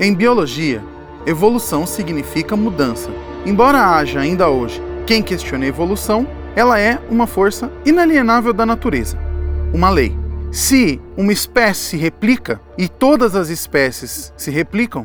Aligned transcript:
Em 0.00 0.14
biologia, 0.14 0.80
evolução 1.26 1.84
significa 1.84 2.54
mudança. 2.54 3.10
Embora 3.44 3.96
haja 3.96 4.20
ainda 4.20 4.48
hoje 4.48 4.80
quem 5.04 5.20
questione 5.20 5.64
a 5.64 5.68
evolução, 5.68 6.24
ela 6.54 6.78
é 6.78 7.00
uma 7.10 7.26
força 7.26 7.68
inalienável 7.84 8.52
da 8.52 8.64
natureza, 8.64 9.18
uma 9.74 9.90
lei. 9.90 10.16
Se 10.52 11.00
uma 11.16 11.32
espécie 11.32 11.80
se 11.80 11.96
replica 11.96 12.60
e 12.78 12.88
todas 12.88 13.34
as 13.34 13.48
espécies 13.48 14.32
se 14.36 14.52
replicam, 14.52 15.04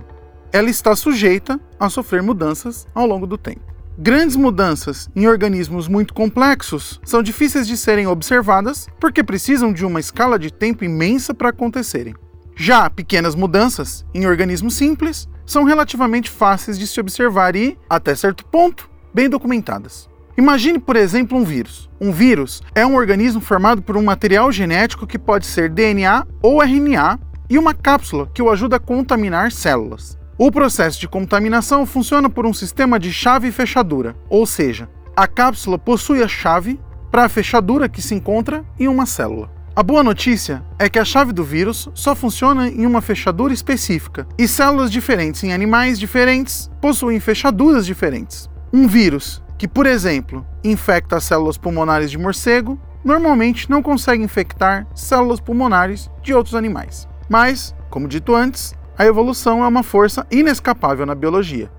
ela 0.52 0.70
está 0.70 0.96
sujeita 0.96 1.60
a 1.80 1.90
sofrer 1.90 2.22
mudanças 2.22 2.86
ao 2.94 3.08
longo 3.08 3.26
do 3.26 3.36
tempo. 3.38 3.74
Grandes 3.98 4.36
mudanças 4.36 5.10
em 5.16 5.28
organismos 5.28 5.88
muito 5.88 6.14
complexos 6.14 7.02
são 7.04 7.24
difíceis 7.24 7.66
de 7.66 7.78
serem 7.78 8.06
observadas 8.06 8.88
porque 9.00 9.24
precisam 9.24 9.74
de 9.74 9.84
uma 9.84 10.00
escala 10.00 10.38
de 10.38 10.54
tempo 10.54 10.86
imensa 10.86 11.34
para 11.34 11.50
acontecerem. 11.50 12.14
Já 12.56 12.90
pequenas 12.90 13.36
mudanças 13.36 14.06
em 14.14 14.26
organismos 14.28 14.76
simples 14.76 15.28
são 15.46 15.64
relativamente 15.64 16.30
fáceis 16.30 16.78
de 16.78 16.88
se 16.88 17.00
observar 17.00 17.56
e, 17.56 17.78
até 17.90 18.16
certo 18.16 18.46
ponto, 18.46 18.90
bem 19.14 19.30
documentadas. 19.30 20.10
Imagine, 20.38 20.80
por 20.80 20.96
exemplo, 20.96 21.38
um 21.38 21.44
vírus. 21.44 21.90
Um 22.02 22.12
vírus 22.12 22.62
é 22.74 22.86
um 22.86 22.96
organismo 22.96 23.40
formado 23.40 23.82
por 23.82 23.96
um 23.96 24.04
material 24.04 24.52
genético 24.52 25.06
que 25.06 25.20
pode 25.20 25.46
ser 25.46 25.70
DNA 25.70 26.26
ou 26.42 26.62
RNA 26.62 27.20
e 27.50 27.58
uma 27.58 27.74
cápsula 27.74 28.30
que 28.34 28.42
o 28.42 28.50
ajuda 28.50 28.78
a 28.78 28.80
contaminar 28.80 29.52
células. 29.52 30.18
O 30.38 30.52
processo 30.52 31.00
de 31.00 31.08
contaminação 31.08 31.86
funciona 31.86 32.30
por 32.30 32.48
um 32.48 32.54
sistema 32.54 33.00
de 33.00 33.14
chave 33.14 33.50
e 33.50 33.52
fechadura, 33.52 34.16
ou 34.28 34.48
seja, 34.48 34.90
a 35.16 35.28
cápsula 35.28 35.78
possui 35.78 36.24
a 36.24 36.28
chave 36.28 36.80
para 37.12 37.26
a 37.26 37.30
fechadura 37.30 37.88
que 37.88 38.02
se 38.02 38.16
encontra 38.16 38.66
em 38.80 38.88
uma 38.88 39.06
célula. 39.06 39.52
A 39.76 39.82
boa 39.82 40.04
notícia 40.04 40.64
é 40.78 40.88
que 40.88 41.00
a 41.00 41.06
chave 41.06 41.34
do 41.34 41.44
vírus 41.44 41.90
só 41.96 42.14
funciona 42.14 42.68
em 42.68 42.86
uma 42.86 43.02
fechadura 43.02 43.52
específica, 43.52 44.28
e 44.38 44.48
células 44.48 44.92
diferentes 44.92 45.44
em 45.44 45.52
animais 45.52 45.98
diferentes 46.00 46.70
possuem 46.80 47.20
fechaduras 47.20 47.84
diferentes. 47.84 48.48
Um 48.72 48.88
vírus 48.88 49.42
que, 49.58 49.68
por 49.68 49.88
exemplo, 49.88 50.46
infecta 50.64 51.16
as 51.16 51.24
células 51.24 51.58
pulmonares 51.58 52.12
de 52.12 52.20
morcego, 52.20 52.80
normalmente 53.04 53.68
não 53.68 53.82
consegue 53.82 54.24
infectar 54.24 54.86
células 54.94 55.40
pulmonares 55.40 56.08
de 56.22 56.36
outros 56.36 56.54
animais. 56.54 57.08
Mas, 57.28 57.74
como 57.90 58.08
dito 58.08 58.36
antes, 58.36 58.76
a 58.96 59.08
evolução 59.08 59.64
é 59.64 59.68
uma 59.68 59.82
força 59.82 60.24
inescapável 60.30 61.08
na 61.08 61.16
biologia. 61.16 61.72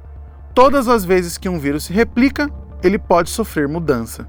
Todas 0.52 0.88
as 0.88 1.04
vezes 1.04 1.38
que 1.38 1.48
um 1.48 1.60
vírus 1.60 1.84
se 1.84 1.92
replica, 1.92 2.50
ele 2.82 2.98
pode 2.98 3.30
sofrer 3.30 3.68
mudança. 3.68 4.28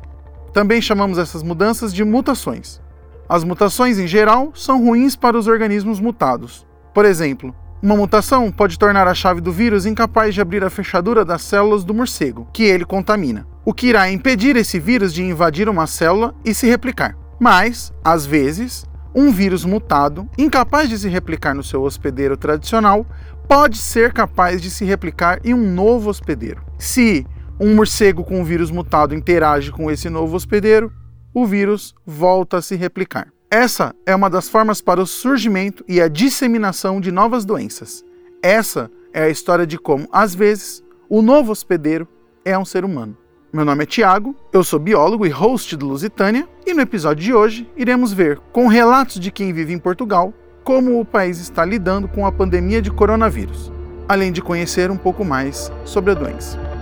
Também 0.53 0.79
chamamos 0.79 1.17
essas 1.17 1.41
mudanças 1.41 1.91
de 1.91 2.03
mutações. 2.03 2.84
As 3.27 3.43
mutações, 3.43 3.97
em 3.97 4.07
geral, 4.07 4.51
são 4.53 4.83
ruins 4.83 5.15
para 5.15 5.37
os 5.37 5.47
organismos 5.47 5.99
mutados. 5.99 6.65
Por 6.93 7.05
exemplo, 7.05 7.55
uma 7.81 7.95
mutação 7.95 8.51
pode 8.51 8.79
tornar 8.79 9.07
a 9.07 9.13
chave 9.13 9.41
do 9.41 9.51
vírus 9.51 9.85
incapaz 9.85 10.33
de 10.33 10.41
abrir 10.41 10.63
a 10.63 10.69
fechadura 10.69 11.25
das 11.25 11.41
células 11.41 11.83
do 11.83 11.93
morcego, 11.93 12.47
que 12.53 12.63
ele 12.63 12.85
contamina, 12.85 13.45
o 13.63 13.73
que 13.73 13.87
irá 13.87 14.09
impedir 14.11 14.55
esse 14.55 14.79
vírus 14.79 15.13
de 15.13 15.23
invadir 15.23 15.67
uma 15.67 15.87
célula 15.87 16.33
e 16.43 16.53
se 16.53 16.67
replicar. 16.67 17.17
Mas, 17.39 17.91
às 18.03 18.25
vezes, 18.25 18.85
um 19.13 19.31
vírus 19.31 19.65
mutado, 19.65 20.29
incapaz 20.37 20.89
de 20.89 20.97
se 20.97 21.09
replicar 21.09 21.53
no 21.53 21.63
seu 21.63 21.83
hospedeiro 21.83 22.37
tradicional, 22.37 23.05
pode 23.47 23.77
ser 23.77 24.13
capaz 24.13 24.61
de 24.61 24.69
se 24.69 24.85
replicar 24.85 25.39
em 25.43 25.53
um 25.53 25.71
novo 25.71 26.09
hospedeiro. 26.09 26.61
Se 26.77 27.25
um 27.59 27.75
morcego 27.75 28.23
com 28.23 28.41
um 28.41 28.43
vírus 28.43 28.69
mutado 28.69 29.15
interage 29.15 29.71
com 29.71 29.89
esse 29.89 30.09
novo 30.09 30.35
hospedeiro, 30.35 30.91
o 31.35 31.45
vírus 31.45 31.93
volta 32.05 32.57
a 32.57 32.61
se 32.61 32.77
replicar. 32.77 33.27
Essa 33.51 33.93
é 34.05 34.15
uma 34.15 34.29
das 34.29 34.47
formas 34.47 34.81
para 34.81 35.01
o 35.01 35.05
surgimento 35.05 35.83
e 35.85 36.01
a 36.01 36.07
disseminação 36.07 37.01
de 37.01 37.11
novas 37.11 37.43
doenças. 37.43 38.05
Essa 38.41 38.89
é 39.13 39.23
a 39.23 39.29
história 39.29 39.67
de 39.67 39.77
como, 39.77 40.07
às 40.13 40.33
vezes, 40.33 40.81
o 41.09 41.21
novo 41.21 41.51
hospedeiro 41.51 42.07
é 42.45 42.57
um 42.57 42.63
ser 42.63 42.85
humano. 42.85 43.17
Meu 43.51 43.65
nome 43.65 43.83
é 43.83 43.85
Tiago, 43.85 44.33
eu 44.53 44.63
sou 44.63 44.79
biólogo 44.79 45.25
e 45.25 45.29
host 45.29 45.75
do 45.75 45.87
Lusitânia, 45.87 46.47
e 46.65 46.73
no 46.73 46.81
episódio 46.81 47.23
de 47.23 47.33
hoje 47.33 47.69
iremos 47.75 48.13
ver, 48.13 48.39
com 48.53 48.67
relatos 48.67 49.19
de 49.19 49.29
quem 49.29 49.51
vive 49.51 49.73
em 49.73 49.79
Portugal, 49.79 50.33
como 50.63 50.99
o 50.99 51.05
país 51.05 51.39
está 51.39 51.65
lidando 51.65 52.07
com 52.07 52.25
a 52.25 52.31
pandemia 52.31 52.81
de 52.81 52.91
coronavírus, 52.91 53.71
além 54.07 54.31
de 54.31 54.41
conhecer 54.41 54.89
um 54.89 54.97
pouco 54.97 55.25
mais 55.25 55.71
sobre 55.83 56.11
a 56.11 56.15
doença. 56.15 56.74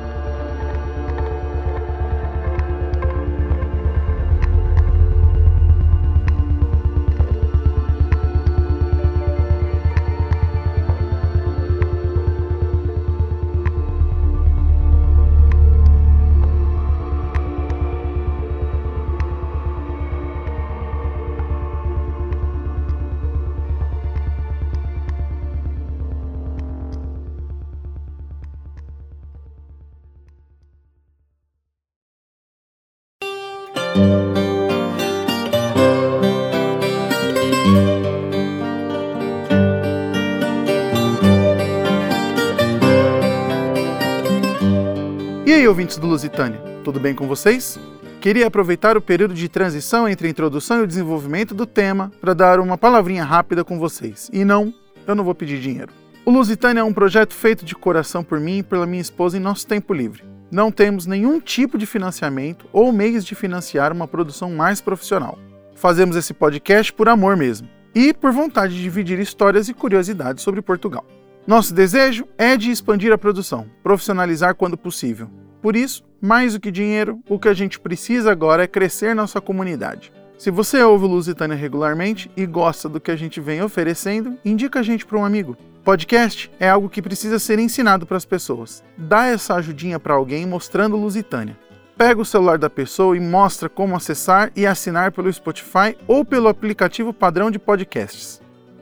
E 45.54 45.58
aí, 45.58 45.68
ouvintes 45.68 46.00
do 46.00 46.08
Lusitânia, 46.08 46.60
tudo 46.84 47.00
bem 47.00 47.14
com 47.14 47.28
vocês? 47.28 47.80
Queria 48.20 48.48
aproveitar 48.48 48.98
o 48.98 49.02
período 49.02 49.36
de 49.36 49.48
transição 49.48 50.10
entre 50.10 50.26
a 50.26 50.30
introdução 50.32 50.80
e 50.80 50.82
o 50.82 50.88
desenvolvimento 50.88 51.54
do 51.54 51.68
tema 51.68 52.12
para 52.20 52.34
dar 52.34 52.60
uma 52.60 52.76
palavrinha 52.76 53.24
rápida 53.24 53.64
com 53.64 53.78
vocês. 53.78 54.32
E 54.34 54.44
não, 54.44 54.74
eu 55.06 55.14
não 55.14 55.24
vou 55.24 55.36
pedir 55.36 55.62
dinheiro. 55.62 55.94
O 56.26 56.32
Lusitânia 56.32 56.82
é 56.82 56.84
um 56.84 56.92
projeto 56.92 57.36
feito 57.36 57.64
de 57.64 57.76
coração 57.76 58.24
por 58.24 58.40
mim 58.40 58.58
e 58.58 58.64
pela 58.64 58.88
minha 58.88 59.00
esposa 59.00 59.38
em 59.38 59.40
nosso 59.40 59.68
tempo 59.68 59.94
livre. 59.94 60.24
Não 60.52 60.72
temos 60.72 61.06
nenhum 61.06 61.40
tipo 61.40 61.78
de 61.78 61.86
financiamento 61.86 62.66
ou 62.74 62.92
meios 62.92 63.24
de 63.24 63.36
financiar 63.36 63.94
uma 63.94 64.08
produção 64.08 64.50
mais 64.50 64.82
profissional. 64.82 65.38
Fazemos 65.76 66.16
esse 66.16 66.34
podcast 66.34 66.92
por 66.92 67.08
amor 67.08 67.38
mesmo 67.38 67.70
e 67.94 68.12
por 68.12 68.32
vontade 68.32 68.76
de 68.76 68.82
dividir 68.82 69.20
histórias 69.20 69.70
e 69.70 69.74
curiosidades 69.76 70.44
sobre 70.44 70.64
Portugal. 70.64 71.06
Nosso 71.46 71.76
desejo 71.76 72.26
é 72.40 72.58
de 72.58 72.72
expandir 72.72 73.14
a 73.14 73.20
produção, 73.20 73.68
profissionalizar 73.84 74.56
quando 74.56 74.76
possível. 74.76 75.30
Por 75.64 75.78
isso, 75.78 76.04
mais 76.22 76.52
do 76.52 76.60
que 76.60 76.70
dinheiro, 76.70 77.22
o 77.30 77.40
que 77.40 77.48
a 77.48 77.54
gente 77.54 77.80
precisa 77.80 78.30
agora 78.30 78.66
é 78.66 78.68
crescer 78.68 79.16
nossa 79.16 79.40
comunidade. 79.40 80.12
Se 80.38 80.52
você 80.52 80.84
ouve 80.84 81.06
o 81.06 81.08
Lusitânia 81.08 81.56
regularmente 81.56 82.30
e 82.36 82.46
gosta 82.46 82.90
do 82.90 83.00
que 83.00 83.10
a 83.10 83.16
gente 83.16 83.40
vem 83.40 83.62
oferecendo, 83.62 84.38
indica 84.44 84.82
a 84.82 84.84
gente 84.84 85.06
para 85.06 85.18
um 85.18 85.24
amigo. 85.24 85.56
Podcast 85.82 86.52
é 86.60 86.68
algo 86.70 86.90
que 86.90 87.02
precisa 87.02 87.40
ser 87.40 87.60
ensinado 87.60 88.06
para 88.06 88.18
as 88.18 88.26
pessoas. 88.26 88.84
Dá 88.98 89.28
essa 89.28 89.56
ajudinha 89.56 89.98
para 89.98 90.16
alguém 90.16 90.46
mostrando 90.46 90.98
Lusitânia. 90.98 91.58
Pega 91.98 92.20
o 92.20 92.26
celular 92.26 92.58
da 92.58 92.70
pessoa 92.70 93.16
e 93.16 93.22
mostra 93.22 93.70
como 93.70 93.96
acessar 93.96 94.52
e 94.58 94.68
assinar 94.68 95.14
pelo 95.14 95.32
Spotify 95.32 95.96
ou 96.06 96.26
pelo 96.26 96.50
aplicativo 96.50 97.14
padrão 97.14 97.50
de 97.50 97.58
podcasts. 97.58 98.42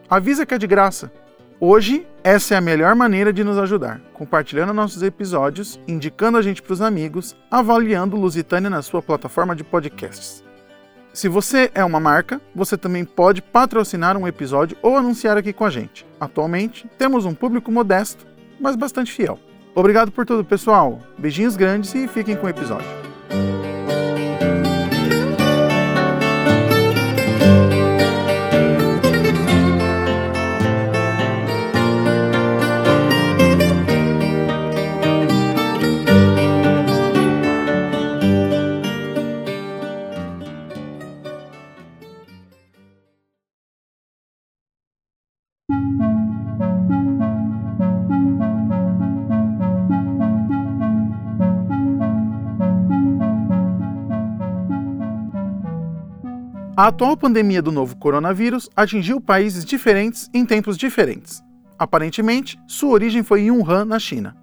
Avisa 0.10 0.48
que 0.48 0.56
é 0.56 0.58
de 0.58 0.66
graça. 0.66 1.12
Hoje, 1.64 2.08
essa 2.24 2.56
é 2.56 2.58
a 2.58 2.62
melhor 2.62 2.96
maneira 2.96 3.32
de 3.32 3.44
nos 3.44 3.56
ajudar, 3.60 4.02
compartilhando 4.14 4.74
nossos 4.74 5.04
episódios, 5.04 5.80
indicando 5.88 6.40
a 6.40 6.42
gente 6.42 6.60
para 6.60 6.74
os 6.74 6.82
amigos, 6.82 7.36
avaliando 7.52 8.18
Lusitânia 8.18 8.68
na 8.68 8.82
sua 8.82 9.00
plataforma 9.00 9.56
de 9.56 9.64
podcasts. 9.64 10.44
Se 11.14 11.30
você 11.30 11.70
é 11.76 11.86
uma 11.86 12.00
marca, 12.00 12.42
você 12.56 12.76
também 12.76 13.06
pode 13.06 13.44
patrocinar 13.44 14.18
um 14.18 14.28
episódio 14.28 14.76
ou 14.82 14.98
anunciar 14.98 15.38
aqui 15.38 15.54
com 15.54 15.64
a 15.64 15.70
gente. 15.70 16.04
Atualmente, 16.20 16.90
temos 16.98 17.26
um 17.26 17.34
público 17.36 17.72
modesto, 17.72 18.26
mas 18.60 18.76
bastante 18.76 19.12
fiel. 19.12 19.38
Obrigado 19.76 20.12
por 20.12 20.26
tudo, 20.26 20.44
pessoal. 20.44 20.98
Beijinhos 21.16 21.56
grandes 21.56 21.94
e 21.94 22.08
fiquem 22.08 22.36
com 22.36 22.48
o 22.48 22.50
episódio. 22.50 23.01
A 56.82 56.88
atual 56.88 57.16
pandemia 57.16 57.62
do 57.62 57.72
novo 57.72 57.96
coronavírus 57.96 58.68
atingiu 58.76 59.22
países 59.22 59.64
diferentes 59.64 60.28
em 60.34 60.44
tempos 60.44 60.76
diferentes. 60.76 61.44
Aparentemente, 61.78 62.60
sua 62.66 62.90
origem 62.90 63.22
foi 63.22 63.42
em 63.42 63.52
Wuhan, 63.52 63.86
na 63.86 64.00
China. 64.00 64.36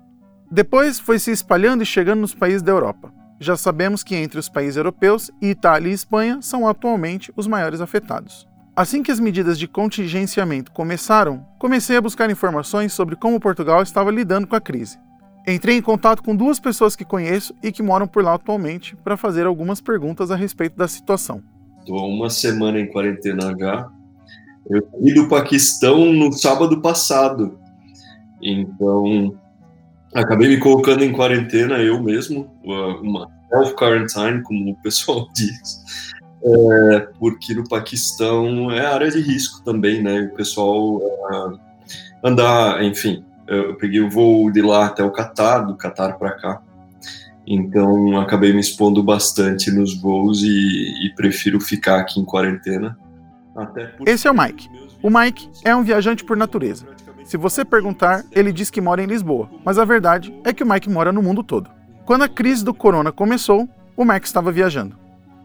Depois 0.49 1.01
foi 1.01 1.19
se 1.19 1.33
espalhando 1.33 1.83
e 1.83 1.85
chegando 1.85 2.21
nos 2.21 2.37
países 2.37 2.63
da 2.63 2.71
Europa. 2.71 3.13
Já 3.41 3.57
sabemos 3.57 4.05
que 4.05 4.15
entre 4.15 4.39
os 4.39 4.49
países 4.49 4.77
europeus, 4.77 5.33
Itália 5.43 5.91
e 5.91 5.93
Espanha 5.93 6.39
são 6.41 6.69
atualmente 6.69 7.33
os 7.35 7.49
maiores 7.49 7.81
afetados. 7.81 8.47
Assim 8.77 9.03
que 9.03 9.11
as 9.11 9.19
medidas 9.19 9.59
de 9.59 9.67
contingenciamento 9.67 10.71
começaram, 10.71 11.45
comecei 11.59 11.97
a 11.97 12.01
buscar 12.01 12.31
informações 12.31 12.93
sobre 12.93 13.17
como 13.17 13.41
Portugal 13.41 13.83
estava 13.83 14.13
lidando 14.13 14.47
com 14.47 14.55
a 14.55 14.61
crise. 14.61 14.97
Entrei 15.45 15.77
em 15.77 15.83
contato 15.83 16.23
com 16.23 16.37
duas 16.37 16.61
pessoas 16.61 16.95
que 16.95 17.05
conheço 17.05 17.53
e 17.65 17.73
que 17.73 17.83
moram 17.83 18.07
por 18.07 18.23
lá 18.23 18.35
atualmente 18.35 18.95
para 18.95 19.17
fazer 19.17 19.45
algumas 19.45 19.81
perguntas 19.81 20.31
a 20.31 20.37
respeito 20.37 20.77
da 20.77 20.87
situação. 20.87 21.43
Estou 21.89 22.01
há 22.01 22.07
uma 22.07 22.29
semana 22.29 22.79
em 22.79 22.87
quarentena 22.87 23.57
já. 23.59 23.89
Eu 24.69 24.87
fui 24.91 25.15
do 25.15 25.27
Paquistão 25.27 26.13
no 26.13 26.31
sábado 26.35 26.83
passado. 26.83 27.59
Então, 28.43 29.35
acabei 30.15 30.49
me 30.49 30.59
colocando 30.59 31.03
em 31.03 31.15
quarentena 31.15 31.79
eu 31.79 31.99
mesmo, 32.03 32.47
uma 32.63 33.27
self-quarantine, 33.49 34.43
como 34.43 34.73
o 34.73 34.77
pessoal 34.83 35.29
diz. 35.35 35.83
É, 36.45 37.09
porque 37.19 37.55
no 37.55 37.67
Paquistão 37.67 38.71
é 38.71 38.85
área 38.85 39.11
de 39.11 39.23
risco 39.23 39.65
também, 39.65 40.03
né? 40.03 40.29
O 40.31 40.37
pessoal 40.37 40.97
uh, 40.97 41.59
andar, 42.23 42.85
enfim, 42.85 43.25
eu 43.47 43.77
peguei 43.77 44.03
o 44.03 44.11
voo 44.11 44.51
de 44.51 44.61
lá 44.61 44.85
até 44.85 45.03
o 45.03 45.11
Catar, 45.11 45.61
do 45.61 45.75
Catar 45.75 46.19
para 46.19 46.33
cá. 46.33 46.61
Então 47.51 48.21
acabei 48.21 48.53
me 48.53 48.61
expondo 48.61 49.03
bastante 49.03 49.71
nos 49.71 49.99
voos 49.99 50.43
e, 50.43 51.07
e 51.07 51.15
prefiro 51.15 51.59
ficar 51.59 52.01
aqui 52.01 52.21
em 52.21 52.25
quarentena. 52.25 52.99
Esse 54.05 54.29
é 54.29 54.31
o 54.31 54.37
Mike. 54.37 54.69
O 55.03 55.09
Mike 55.09 55.49
é 55.65 55.75
um 55.75 55.83
viajante 55.83 56.23
por 56.25 56.37
natureza. 56.37 56.87
Se 57.25 57.39
você 57.39 57.65
perguntar, 57.65 58.23
ele 58.33 58.53
diz 58.53 58.69
que 58.69 58.83
mora 58.83 59.03
em 59.03 59.07
Lisboa, 59.07 59.49
mas 59.65 59.79
a 59.79 59.85
verdade 59.85 60.35
é 60.45 60.53
que 60.53 60.63
o 60.63 60.69
Mike 60.69 60.91
mora 60.91 61.11
no 61.11 61.23
mundo 61.23 61.43
todo. 61.43 61.71
Quando 62.05 62.23
a 62.23 62.29
crise 62.29 62.65
do 62.65 62.75
corona 62.75 63.13
começou, 63.13 63.67
o 63.97 64.05
Mike 64.05 64.27
estava 64.27 64.53
viajando. 64.53 64.97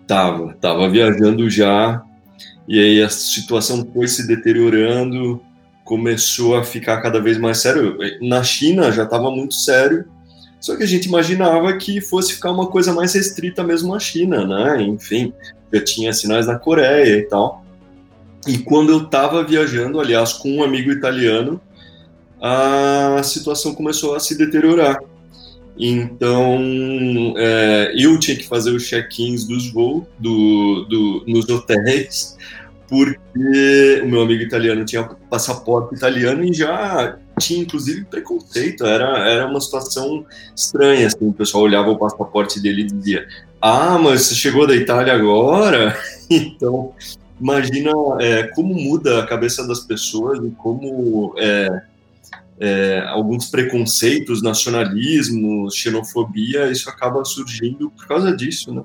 Tava, 0.06 0.54
tava 0.56 0.90
viajando 0.90 1.50
já, 1.50 2.04
e 2.68 2.80
aí 2.80 3.02
a 3.02 3.10
situação 3.10 3.88
foi 3.94 4.08
se 4.08 4.28
deteriorando, 4.28 5.42
começou 5.84 6.56
a 6.56 6.64
ficar 6.64 7.02
cada 7.02 7.22
vez 7.22 7.38
mais 7.38 7.60
sério. 7.60 7.98
Na 8.22 8.44
China 8.44 8.92
já 8.92 9.04
estava 9.04 9.30
muito 9.32 9.54
sério, 9.54 10.06
só 10.64 10.78
que 10.78 10.84
a 10.84 10.88
gente 10.88 11.08
imaginava 11.08 11.76
que 11.76 12.00
fosse 12.00 12.36
ficar 12.36 12.50
uma 12.50 12.68
coisa 12.68 12.94
mais 12.94 13.14
restrita 13.14 13.62
mesmo 13.66 13.94
na 13.94 14.00
China, 14.00 14.48
né? 14.48 14.82
Enfim, 14.82 15.34
já 15.74 15.84
tinha 15.84 16.14
sinais 16.14 16.48
na 16.48 16.58
Coreia 16.58 17.18
e 17.18 17.24
tal. 17.24 17.66
E 18.48 18.58
quando 18.60 18.90
eu 18.90 19.04
estava 19.04 19.44
viajando, 19.44 20.00
aliás, 20.00 20.32
com 20.32 20.50
um 20.50 20.64
amigo 20.64 20.90
italiano, 20.90 21.60
a 22.40 23.22
situação 23.24 23.76
começou 23.76 24.16
a 24.16 24.22
se 24.22 24.38
deteriorar. 24.38 25.00
Então, 25.78 26.62
é, 27.36 27.92
eu 27.98 28.18
tinha 28.18 28.38
que 28.38 28.48
fazer 28.48 28.72
os 28.72 28.88
check-ins 28.88 29.44
dos 29.44 29.70
voos, 29.70 30.06
do, 30.18 30.86
do, 30.86 31.26
nos 31.28 31.50
hotéis, 31.50 32.38
porque 32.88 34.02
o 34.02 34.08
meu 34.08 34.22
amigo 34.22 34.42
italiano 34.42 34.86
tinha 34.86 35.04
passaporte 35.30 35.94
italiano 35.94 36.42
e 36.42 36.54
já 36.54 37.20
tinha 37.40 37.62
inclusive 37.62 38.06
preconceito, 38.06 38.86
era, 38.86 39.30
era 39.30 39.48
uma 39.48 39.60
situação 39.60 40.26
estranha, 40.56 41.08
assim, 41.08 41.28
o 41.28 41.34
pessoal 41.34 41.64
olhava 41.64 41.90
o 41.90 41.98
passaporte 41.98 42.60
dele 42.60 42.82
e 42.82 42.88
dizia, 42.88 43.28
ah, 43.62 43.98
mas 43.98 44.24
você 44.24 44.36
chegou 44.36 44.68
da 44.68 44.76
Itália 44.76 45.14
agora? 45.14 45.98
então, 46.30 46.94
imagina 47.40 47.92
é, 48.20 48.44
como 48.48 48.74
muda 48.74 49.20
a 49.20 49.28
cabeça 49.28 49.68
das 49.68 49.80
pessoas 49.80 50.40
e 50.44 50.52
como 50.52 51.34
é, 51.38 51.82
é, 52.60 53.04
alguns 53.08 53.50
preconceitos, 53.50 54.42
nacionalismo, 54.42 55.70
xenofobia, 55.72 56.72
isso 56.72 56.90
acaba 56.90 57.24
surgindo 57.26 57.90
por 57.90 58.08
causa 58.08 58.36
disso, 58.36 58.74
né? 58.74 58.84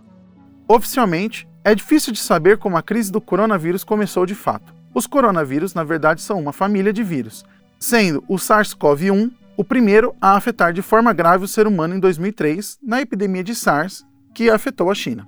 Oficialmente, 0.66 1.48
é 1.64 1.74
difícil 1.74 2.12
de 2.12 2.18
saber 2.18 2.58
como 2.58 2.76
a 2.76 2.82
crise 2.82 3.10
do 3.10 3.20
coronavírus 3.20 3.84
começou 3.84 4.26
de 4.26 4.34
fato. 4.34 4.74
Os 4.94 5.06
coronavírus, 5.06 5.74
na 5.74 5.84
verdade, 5.84 6.20
são 6.20 6.38
uma 6.38 6.52
família 6.52 6.92
de 6.92 7.02
vírus, 7.02 7.44
sendo 7.78 8.24
o 8.28 8.36
SARS-CoV-1 8.36 9.30
o 9.56 9.64
primeiro 9.64 10.14
a 10.20 10.36
afetar 10.36 10.72
de 10.72 10.82
forma 10.82 11.12
grave 11.12 11.44
o 11.44 11.48
ser 11.48 11.66
humano 11.66 11.94
em 11.94 12.00
2003, 12.00 12.78
na 12.82 13.00
epidemia 13.00 13.42
de 13.42 13.54
SARS, 13.54 14.06
que 14.32 14.48
afetou 14.48 14.90
a 14.90 14.94
China. 14.94 15.26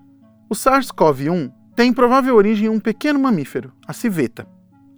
O 0.49 0.55
SARS-CoV-1 0.55 1.53
tem 1.75 1.93
provável 1.93 2.37
origem 2.37 2.67
em 2.67 2.69
um 2.69 2.79
pequeno 2.79 3.19
mamífero, 3.19 3.73
a 3.87 3.93
civeta. 3.93 4.47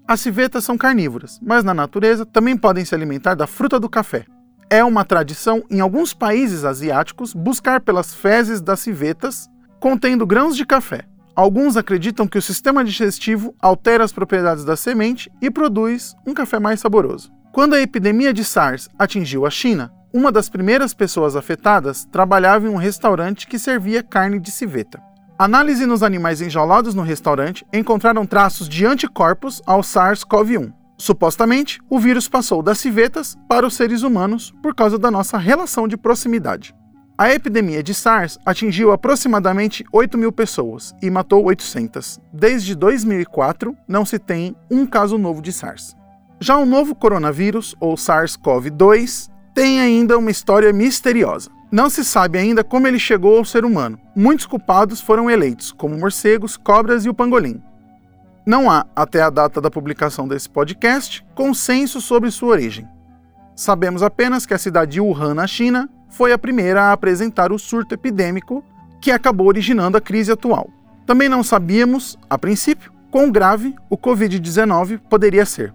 As 0.06 0.20
civetas 0.20 0.64
são 0.64 0.76
carnívoras, 0.76 1.40
mas 1.42 1.64
na 1.64 1.72
natureza 1.72 2.26
também 2.26 2.56
podem 2.56 2.84
se 2.84 2.94
alimentar 2.94 3.34
da 3.34 3.46
fruta 3.46 3.80
do 3.80 3.88
café. 3.88 4.26
É 4.68 4.84
uma 4.84 5.04
tradição 5.04 5.62
em 5.70 5.80
alguns 5.80 6.12
países 6.12 6.64
asiáticos 6.64 7.32
buscar 7.32 7.80
pelas 7.80 8.14
fezes 8.14 8.60
das 8.60 8.80
civetas 8.80 9.48
contendo 9.80 10.26
grãos 10.26 10.56
de 10.56 10.66
café, 10.66 11.06
Alguns 11.34 11.78
acreditam 11.78 12.28
que 12.28 12.36
o 12.36 12.42
sistema 12.42 12.84
digestivo 12.84 13.54
altera 13.58 14.04
as 14.04 14.12
propriedades 14.12 14.64
da 14.64 14.76
semente 14.76 15.32
e 15.40 15.50
produz 15.50 16.14
um 16.26 16.34
café 16.34 16.58
mais 16.58 16.78
saboroso. 16.78 17.32
Quando 17.52 17.74
a 17.74 17.82
epidemia 17.82 18.32
de 18.32 18.42
SARS 18.42 18.88
atingiu 18.98 19.44
a 19.44 19.50
China, 19.50 19.92
uma 20.10 20.32
das 20.32 20.48
primeiras 20.48 20.94
pessoas 20.94 21.36
afetadas 21.36 22.06
trabalhava 22.06 22.66
em 22.66 22.70
um 22.70 22.76
restaurante 22.76 23.46
que 23.46 23.58
servia 23.58 24.02
carne 24.02 24.40
de 24.40 24.50
civeta. 24.50 24.98
Análise 25.38 25.84
nos 25.84 26.02
animais 26.02 26.40
enjaulados 26.40 26.94
no 26.94 27.02
restaurante 27.02 27.66
encontraram 27.70 28.24
traços 28.24 28.66
de 28.70 28.86
anticorpos 28.86 29.60
ao 29.66 29.82
SARS-CoV-1. 29.82 30.72
Supostamente, 30.96 31.78
o 31.90 31.98
vírus 31.98 32.26
passou 32.26 32.62
das 32.62 32.78
civetas 32.78 33.36
para 33.46 33.66
os 33.66 33.74
seres 33.74 34.02
humanos 34.02 34.50
por 34.62 34.74
causa 34.74 34.98
da 34.98 35.10
nossa 35.10 35.36
relação 35.36 35.86
de 35.86 35.98
proximidade. 35.98 36.74
A 37.18 37.34
epidemia 37.34 37.82
de 37.82 37.92
SARS 37.92 38.38
atingiu 38.46 38.92
aproximadamente 38.92 39.84
8 39.92 40.16
mil 40.16 40.32
pessoas 40.32 40.94
e 41.02 41.10
matou 41.10 41.44
800. 41.44 42.18
Desde 42.32 42.74
2004, 42.74 43.76
não 43.86 44.06
se 44.06 44.18
tem 44.18 44.56
um 44.70 44.86
caso 44.86 45.18
novo 45.18 45.42
de 45.42 45.52
SARS. 45.52 45.94
Já 46.42 46.56
o 46.56 46.66
novo 46.66 46.92
coronavírus, 46.92 47.76
ou 47.78 47.94
SARS-CoV-2, 47.94 49.30
tem 49.54 49.80
ainda 49.80 50.18
uma 50.18 50.28
história 50.28 50.72
misteriosa. 50.72 51.48
Não 51.70 51.88
se 51.88 52.04
sabe 52.04 52.36
ainda 52.36 52.64
como 52.64 52.88
ele 52.88 52.98
chegou 52.98 53.38
ao 53.38 53.44
ser 53.44 53.64
humano. 53.64 53.96
Muitos 54.12 54.44
culpados 54.44 55.00
foram 55.00 55.30
eleitos, 55.30 55.70
como 55.70 55.96
morcegos, 55.96 56.56
cobras 56.56 57.04
e 57.04 57.08
o 57.08 57.14
pangolim. 57.14 57.62
Não 58.44 58.68
há, 58.68 58.84
até 58.96 59.22
a 59.22 59.30
data 59.30 59.60
da 59.60 59.70
publicação 59.70 60.26
desse 60.26 60.50
podcast, 60.50 61.24
consenso 61.32 62.00
sobre 62.00 62.28
sua 62.32 62.48
origem. 62.48 62.88
Sabemos 63.54 64.02
apenas 64.02 64.44
que 64.44 64.52
a 64.52 64.58
cidade 64.58 64.94
de 64.94 65.00
Wuhan, 65.00 65.34
na 65.34 65.46
China, 65.46 65.88
foi 66.10 66.32
a 66.32 66.38
primeira 66.38 66.82
a 66.82 66.92
apresentar 66.92 67.52
o 67.52 67.58
surto 67.58 67.94
epidêmico 67.94 68.64
que 69.00 69.12
acabou 69.12 69.46
originando 69.46 69.96
a 69.96 70.00
crise 70.00 70.32
atual. 70.32 70.68
Também 71.06 71.28
não 71.28 71.44
sabíamos, 71.44 72.18
a 72.28 72.36
princípio, 72.36 72.92
quão 73.12 73.30
grave 73.30 73.76
o 73.88 73.96
Covid-19 73.96 74.98
poderia 75.08 75.46
ser. 75.46 75.72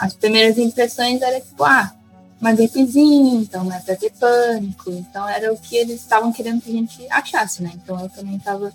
As 0.00 0.14
primeiras 0.14 0.56
impressões 0.56 1.20
eram 1.20 1.40
tipo, 1.40 1.62
ah, 1.62 1.92
uma 2.40 2.52
gripezinha, 2.54 3.42
então 3.42 3.64
não 3.64 3.72
é 3.72 3.80
pra 3.80 3.94
ter 3.94 4.10
pânico. 4.18 4.90
Então 4.90 5.28
era 5.28 5.52
o 5.52 5.58
que 5.58 5.76
eles 5.76 6.00
estavam 6.00 6.32
querendo 6.32 6.62
que 6.62 6.70
a 6.70 6.72
gente 6.72 7.06
achasse, 7.10 7.62
né? 7.62 7.70
Então 7.74 8.00
eu 8.00 8.08
também 8.08 8.36
estava 8.36 8.72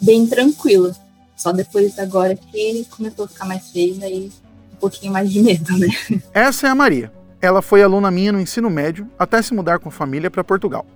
bem 0.00 0.24
tranquila. 0.24 0.94
Só 1.36 1.50
depois 1.50 1.98
agora 1.98 2.36
que 2.36 2.86
começou 2.96 3.24
a 3.24 3.28
ficar 3.28 3.44
mais 3.44 3.70
feio, 3.70 4.02
aí 4.04 4.30
um 4.72 4.76
pouquinho 4.76 5.12
mais 5.12 5.28
de 5.28 5.42
medo, 5.42 5.76
né? 5.76 5.88
Essa 6.32 6.68
é 6.68 6.70
a 6.70 6.74
Maria. 6.76 7.12
Ela 7.40 7.60
foi 7.60 7.82
aluna 7.82 8.08
minha 8.08 8.30
no 8.30 8.40
ensino 8.40 8.70
médio 8.70 9.10
até 9.18 9.42
se 9.42 9.52
mudar 9.52 9.80
com 9.80 9.88
a 9.88 9.92
família 9.92 10.30
para 10.30 10.44
Portugal. 10.44 10.86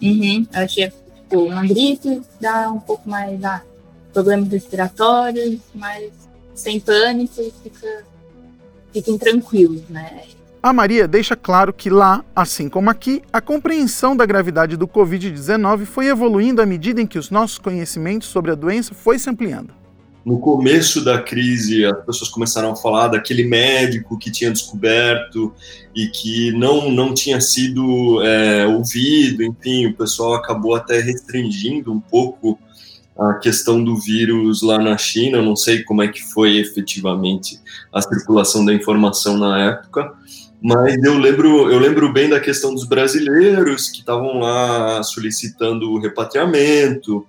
Uhum. 0.00 0.46
Ela 0.52 0.66
tinha 0.68 0.92
tipo, 1.16 1.42
uma 1.42 1.66
gripe, 1.66 2.22
dá 2.40 2.70
um 2.70 2.78
pouco 2.78 3.10
mais 3.10 3.42
ah, 3.42 3.62
problemas 4.12 4.48
respiratórios, 4.48 5.58
mas 5.74 6.12
sem 6.54 6.78
pânico 6.78 7.40
e 7.40 7.52
fica, 7.64 8.04
fiquem 8.92 9.18
tranquilos, 9.18 9.82
né? 9.88 10.22
A 10.62 10.72
Maria 10.72 11.06
deixa 11.06 11.36
claro 11.36 11.72
que 11.72 11.88
lá, 11.88 12.24
assim 12.34 12.68
como 12.68 12.90
aqui, 12.90 13.22
a 13.32 13.40
compreensão 13.40 14.16
da 14.16 14.26
gravidade 14.26 14.76
do 14.76 14.88
Covid-19 14.88 15.84
foi 15.84 16.06
evoluindo 16.06 16.60
à 16.60 16.66
medida 16.66 17.00
em 17.00 17.06
que 17.06 17.18
os 17.18 17.30
nossos 17.30 17.58
conhecimentos 17.58 18.28
sobre 18.28 18.50
a 18.50 18.54
doença 18.56 18.92
foi 18.92 19.18
se 19.18 19.30
ampliando 19.30 19.72
no 20.28 20.38
começo 20.38 21.02
da 21.02 21.22
crise, 21.22 21.86
as 21.86 22.04
pessoas 22.04 22.28
começaram 22.28 22.70
a 22.70 22.76
falar 22.76 23.08
daquele 23.08 23.44
médico 23.44 24.18
que 24.18 24.30
tinha 24.30 24.50
descoberto 24.50 25.54
e 25.96 26.08
que 26.08 26.52
não, 26.52 26.90
não 26.90 27.14
tinha 27.14 27.40
sido 27.40 28.22
é, 28.22 28.66
ouvido, 28.66 29.42
enfim, 29.42 29.86
o 29.86 29.94
pessoal 29.94 30.34
acabou 30.34 30.74
até 30.74 31.00
restringindo 31.00 31.90
um 31.90 31.98
pouco 31.98 32.58
a 33.18 33.34
questão 33.34 33.82
do 33.82 33.96
vírus 33.96 34.62
lá 34.62 34.78
na 34.78 34.96
China, 34.96 35.42
não 35.42 35.56
sei 35.56 35.82
como 35.82 36.02
é 36.02 36.08
que 36.08 36.22
foi 36.22 36.58
efetivamente 36.58 37.60
a 37.92 38.00
circulação 38.00 38.64
da 38.64 38.72
informação 38.72 39.36
na 39.36 39.70
época, 39.70 40.12
mas 40.62 41.02
eu 41.02 41.18
lembro, 41.18 41.70
eu 41.70 41.78
lembro 41.78 42.12
bem 42.12 42.28
da 42.28 42.38
questão 42.38 42.72
dos 42.74 42.84
brasileiros 42.84 43.88
que 43.88 44.00
estavam 44.00 44.38
lá 44.38 45.02
solicitando 45.02 45.90
o 45.90 46.00
repatriamento, 46.00 47.26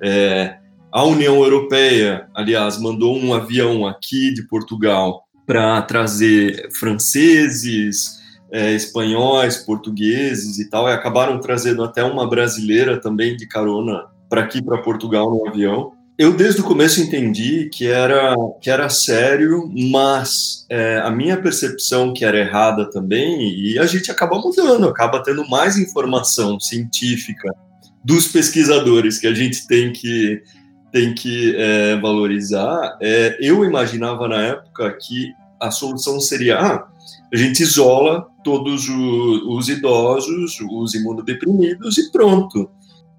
é, 0.00 0.58
a 0.90 1.04
União 1.04 1.42
Europeia, 1.42 2.28
aliás, 2.34 2.78
mandou 2.78 3.16
um 3.16 3.34
avião 3.34 3.86
aqui 3.86 4.32
de 4.32 4.42
Portugal 4.42 5.24
para 5.46 5.80
trazer 5.82 6.68
franceses, 6.72 8.20
é, 8.50 8.72
espanhóis, 8.72 9.56
portugueses 9.56 10.58
e 10.58 10.68
tal, 10.68 10.88
e 10.88 10.92
acabaram 10.92 11.40
trazendo 11.40 11.82
até 11.82 12.04
uma 12.04 12.28
brasileira 12.28 13.00
também 13.00 13.36
de 13.36 13.46
carona 13.46 14.11
para 14.32 14.40
aqui, 14.40 14.62
para 14.62 14.78
Portugal, 14.78 15.30
no 15.30 15.46
avião. 15.46 15.92
Eu 16.16 16.32
desde 16.32 16.62
o 16.62 16.64
começo 16.64 17.02
entendi 17.02 17.68
que 17.70 17.86
era 17.86 18.34
que 18.62 18.70
era 18.70 18.88
sério, 18.88 19.70
mas 19.90 20.64
é, 20.70 21.02
a 21.04 21.10
minha 21.10 21.36
percepção 21.36 22.14
que 22.14 22.24
era 22.24 22.38
errada 22.38 22.90
também 22.90 23.50
e 23.50 23.78
a 23.78 23.84
gente 23.84 24.10
acaba 24.10 24.38
mudando, 24.38 24.88
acaba 24.88 25.22
tendo 25.22 25.46
mais 25.50 25.76
informação 25.76 26.58
científica 26.58 27.54
dos 28.02 28.26
pesquisadores 28.26 29.18
que 29.18 29.26
a 29.26 29.34
gente 29.34 29.66
tem 29.66 29.92
que 29.92 30.42
tem 30.90 31.14
que 31.14 31.54
é, 31.54 32.00
valorizar. 32.00 32.96
É, 33.02 33.36
eu 33.38 33.62
imaginava 33.66 34.26
na 34.28 34.40
época 34.40 34.96
que 34.98 35.30
a 35.60 35.70
solução 35.70 36.18
seria 36.20 36.58
ah, 36.58 36.88
a 37.30 37.36
gente 37.36 37.62
isola 37.62 38.26
todos 38.42 38.88
os, 38.88 39.42
os 39.46 39.68
idosos, 39.68 40.58
os 40.70 40.94
imunodeprimidos 40.94 41.98
e 41.98 42.10
pronto 42.10 42.70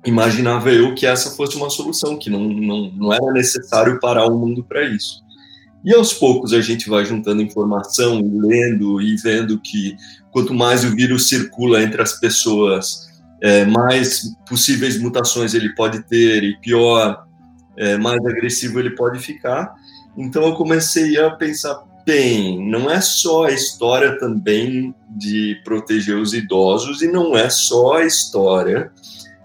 imaginava 0.05 0.71
eu 0.71 0.93
que 0.93 1.05
essa 1.05 1.31
fosse 1.31 1.55
uma 1.55 1.69
solução, 1.69 2.17
que 2.17 2.29
não, 2.29 2.41
não, 2.41 2.91
não 2.91 3.13
era 3.13 3.31
necessário 3.31 3.99
parar 3.99 4.25
o 4.25 4.37
mundo 4.37 4.63
para 4.63 4.83
isso. 4.83 5.23
E 5.83 5.93
aos 5.93 6.13
poucos 6.13 6.53
a 6.53 6.61
gente 6.61 6.89
vai 6.89 7.03
juntando 7.05 7.41
informação, 7.41 8.21
lendo 8.33 9.01
e 9.01 9.15
vendo 9.17 9.59
que 9.59 9.95
quanto 10.31 10.53
mais 10.53 10.83
o 10.83 10.95
vírus 10.95 11.27
circula 11.27 11.81
entre 11.81 12.01
as 12.01 12.19
pessoas, 12.19 13.11
é, 13.41 13.65
mais 13.65 14.33
possíveis 14.47 14.97
mutações 14.97 15.53
ele 15.53 15.75
pode 15.75 16.01
ter 16.03 16.43
e 16.43 16.57
pior, 16.59 17.25
é, 17.75 17.97
mais 17.97 18.25
agressivo 18.25 18.79
ele 18.79 18.91
pode 18.91 19.19
ficar. 19.19 19.73
Então 20.17 20.45
eu 20.45 20.53
comecei 20.53 21.19
a 21.19 21.31
pensar, 21.31 21.83
bem, 22.05 22.65
não 22.69 22.89
é 22.89 23.01
só 23.01 23.45
a 23.45 23.51
história 23.51 24.17
também 24.17 24.95
de 25.09 25.59
proteger 25.65 26.17
os 26.17 26.33
idosos 26.33 27.01
e 27.01 27.07
não 27.07 27.35
é 27.35 27.49
só 27.49 27.97
a 27.97 28.05
história 28.05 28.91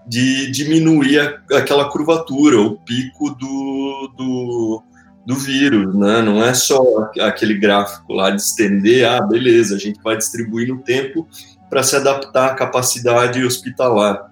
de 0.09 0.49
diminuir 0.49 1.19
a, 1.19 1.57
aquela 1.57 1.87
curvatura, 1.87 2.59
o 2.59 2.75
pico 2.77 3.29
do, 3.35 4.11
do, 4.17 4.83
do, 5.23 5.35
vírus, 5.35 5.93
né? 5.93 6.23
Não 6.23 6.43
é 6.43 6.51
só 6.55 6.81
aquele 7.21 7.53
gráfico 7.53 8.11
lá 8.13 8.31
de 8.31 8.41
estender, 8.41 9.07
ah, 9.07 9.21
beleza, 9.21 9.75
a 9.75 9.79
gente 9.79 10.01
vai 10.01 10.17
distribuir 10.17 10.67
no 10.67 10.79
tempo 10.79 11.27
para 11.69 11.83
se 11.83 11.95
adaptar 11.95 12.47
à 12.47 12.55
capacidade 12.55 13.45
hospitalar. 13.45 14.31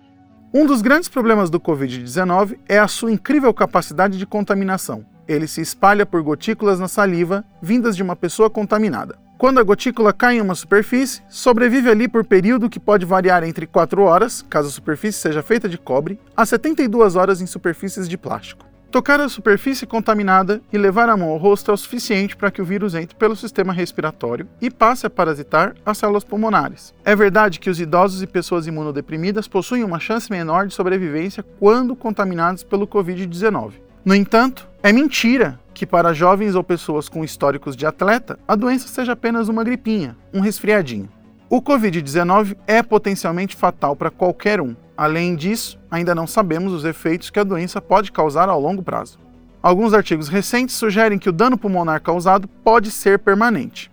Um 0.51 0.65
dos 0.65 0.81
grandes 0.81 1.07
problemas 1.07 1.51
do 1.51 1.59
Covid-19 1.59 2.57
é 2.67 2.79
a 2.79 2.87
sua 2.87 3.11
incrível 3.11 3.53
capacidade 3.53 4.17
de 4.17 4.25
contaminação. 4.25 5.05
Ele 5.27 5.47
se 5.47 5.61
espalha 5.61 6.07
por 6.07 6.23
gotículas 6.23 6.79
na 6.79 6.87
saliva 6.87 7.45
vindas 7.61 7.95
de 7.95 8.01
uma 8.01 8.15
pessoa 8.15 8.49
contaminada. 8.49 9.26
Quando 9.37 9.59
a 9.59 9.63
gotícula 9.63 10.11
cai 10.11 10.37
em 10.37 10.41
uma 10.41 10.55
superfície, 10.55 11.21
sobrevive 11.29 11.91
ali 11.91 12.07
por 12.07 12.25
período 12.25 12.67
que 12.67 12.79
pode 12.79 13.05
variar 13.05 13.43
entre 13.43 13.67
4 13.67 14.01
horas, 14.01 14.43
caso 14.49 14.67
a 14.67 14.71
superfície 14.71 15.19
seja 15.19 15.43
feita 15.43 15.69
de 15.69 15.77
cobre, 15.77 16.19
a 16.35 16.43
72 16.43 17.15
horas 17.15 17.39
em 17.39 17.45
superfícies 17.45 18.09
de 18.09 18.17
plástico. 18.17 18.65
Tocar 18.89 19.19
a 19.19 19.29
superfície 19.29 19.85
contaminada 19.85 20.59
e 20.73 20.77
levar 20.77 21.07
a 21.07 21.15
mão 21.15 21.29
ao 21.29 21.37
rosto 21.37 21.69
é 21.69 21.73
o 21.73 21.77
suficiente 21.77 22.35
para 22.35 22.49
que 22.49 22.63
o 22.63 22.65
vírus 22.65 22.95
entre 22.95 23.15
pelo 23.15 23.35
sistema 23.35 23.71
respiratório 23.71 24.47
e 24.59 24.71
passe 24.71 25.05
a 25.05 25.09
parasitar 25.09 25.75
as 25.85 25.99
células 25.99 26.23
pulmonares. 26.23 26.95
É 27.05 27.15
verdade 27.15 27.59
que 27.59 27.69
os 27.69 27.79
idosos 27.79 28.23
e 28.23 28.27
pessoas 28.27 28.65
imunodeprimidas 28.65 29.47
possuem 29.47 29.83
uma 29.83 29.99
chance 29.99 30.31
menor 30.31 30.65
de 30.65 30.73
sobrevivência 30.73 31.45
quando 31.59 31.95
contaminados 31.95 32.63
pelo 32.63 32.87
Covid-19. 32.87 33.73
No 34.03 34.15
entanto, 34.15 34.67
é 34.83 34.93
mentira 34.93 35.59
que 35.73 35.85
para 35.85 36.13
jovens 36.13 36.55
ou 36.55 36.63
pessoas 36.63 37.09
com 37.09 37.23
históricos 37.23 37.75
de 37.75 37.85
atleta, 37.85 38.39
a 38.47 38.55
doença 38.55 38.87
seja 38.87 39.13
apenas 39.13 39.47
uma 39.47 39.63
gripinha, 39.63 40.15
um 40.33 40.39
resfriadinho. 40.39 41.09
O 41.49 41.61
Covid-19 41.61 42.57
é 42.67 42.83
potencialmente 42.83 43.55
fatal 43.55 43.95
para 43.95 44.11
qualquer 44.11 44.59
um. 44.61 44.75
Além 44.95 45.35
disso, 45.35 45.79
ainda 45.89 46.13
não 46.13 46.27
sabemos 46.27 46.73
os 46.73 46.83
efeitos 46.83 47.29
que 47.29 47.39
a 47.39 47.43
doença 47.43 47.81
pode 47.81 48.11
causar 48.11 48.49
ao 48.49 48.59
longo 48.59 48.83
prazo. 48.83 49.19
Alguns 49.61 49.93
artigos 49.93 50.27
recentes 50.27 50.75
sugerem 50.75 51.19
que 51.19 51.29
o 51.29 51.33
dano 51.33 51.57
pulmonar 51.57 52.01
causado 52.01 52.47
pode 52.47 52.91
ser 52.91 53.19
permanente. 53.19 53.91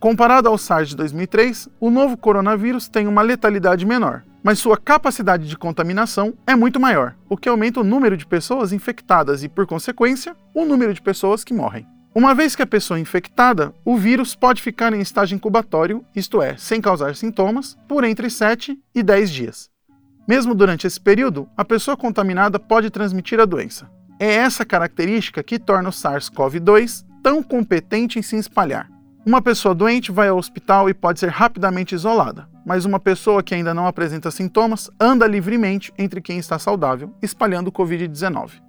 Comparado 0.00 0.48
ao 0.48 0.58
SARS 0.58 0.90
de 0.90 0.96
2003, 0.96 1.68
o 1.80 1.90
novo 1.90 2.16
coronavírus 2.16 2.88
tem 2.88 3.06
uma 3.06 3.22
letalidade 3.22 3.86
menor, 3.86 4.22
mas 4.44 4.58
sua 4.58 4.76
capacidade 4.76 5.48
de 5.48 5.56
contaminação 5.56 6.34
é 6.46 6.54
muito 6.54 6.78
maior, 6.78 7.16
o 7.30 7.36
que 7.36 7.48
aumenta 7.48 7.80
o 7.80 7.84
número 7.84 8.14
de 8.14 8.26
pessoas 8.26 8.74
infectadas 8.74 9.42
e, 9.42 9.48
por 9.48 9.66
consequência, 9.66 10.36
o 10.52 10.66
número 10.66 10.92
de 10.92 11.00
pessoas 11.00 11.42
que 11.42 11.54
morrem. 11.54 11.86
Uma 12.14 12.34
vez 12.34 12.54
que 12.54 12.62
a 12.62 12.66
pessoa 12.66 12.98
é 12.98 13.00
infectada, 13.00 13.74
o 13.84 13.96
vírus 13.96 14.36
pode 14.36 14.60
ficar 14.60 14.92
em 14.92 15.00
estágio 15.00 15.34
incubatório, 15.34 16.04
isto 16.14 16.42
é, 16.42 16.58
sem 16.58 16.78
causar 16.78 17.16
sintomas, 17.16 17.74
por 17.88 18.04
entre 18.04 18.28
7 18.28 18.78
e 18.94 19.02
10 19.02 19.30
dias. 19.30 19.70
Mesmo 20.28 20.54
durante 20.54 20.86
esse 20.86 21.00
período, 21.00 21.48
a 21.56 21.64
pessoa 21.64 21.96
contaminada 21.96 22.58
pode 22.58 22.90
transmitir 22.90 23.40
a 23.40 23.46
doença. 23.46 23.90
É 24.20 24.32
essa 24.34 24.64
característica 24.64 25.42
que 25.42 25.58
torna 25.58 25.88
o 25.88 25.92
SARS-CoV-2 25.92 27.04
tão 27.22 27.42
competente 27.42 28.18
em 28.18 28.22
se 28.22 28.36
espalhar. 28.36 28.90
Uma 29.24 29.40
pessoa 29.40 29.74
doente 29.74 30.12
vai 30.12 30.28
ao 30.28 30.36
hospital 30.36 30.88
e 30.90 30.94
pode 30.94 31.18
ser 31.18 31.30
rapidamente 31.30 31.94
isolada, 31.94 32.46
mas 32.64 32.84
uma 32.84 32.98
pessoa 32.98 33.42
que 33.42 33.54
ainda 33.54 33.74
não 33.74 33.86
apresenta 33.86 34.30
sintomas 34.30 34.90
anda 34.98 35.26
livremente 35.26 35.92
entre 35.98 36.20
quem 36.20 36.38
está 36.38 36.58
saudável, 36.58 37.14
espalhando 37.20 37.68
o 37.68 37.72
Covid-19. 37.72 38.62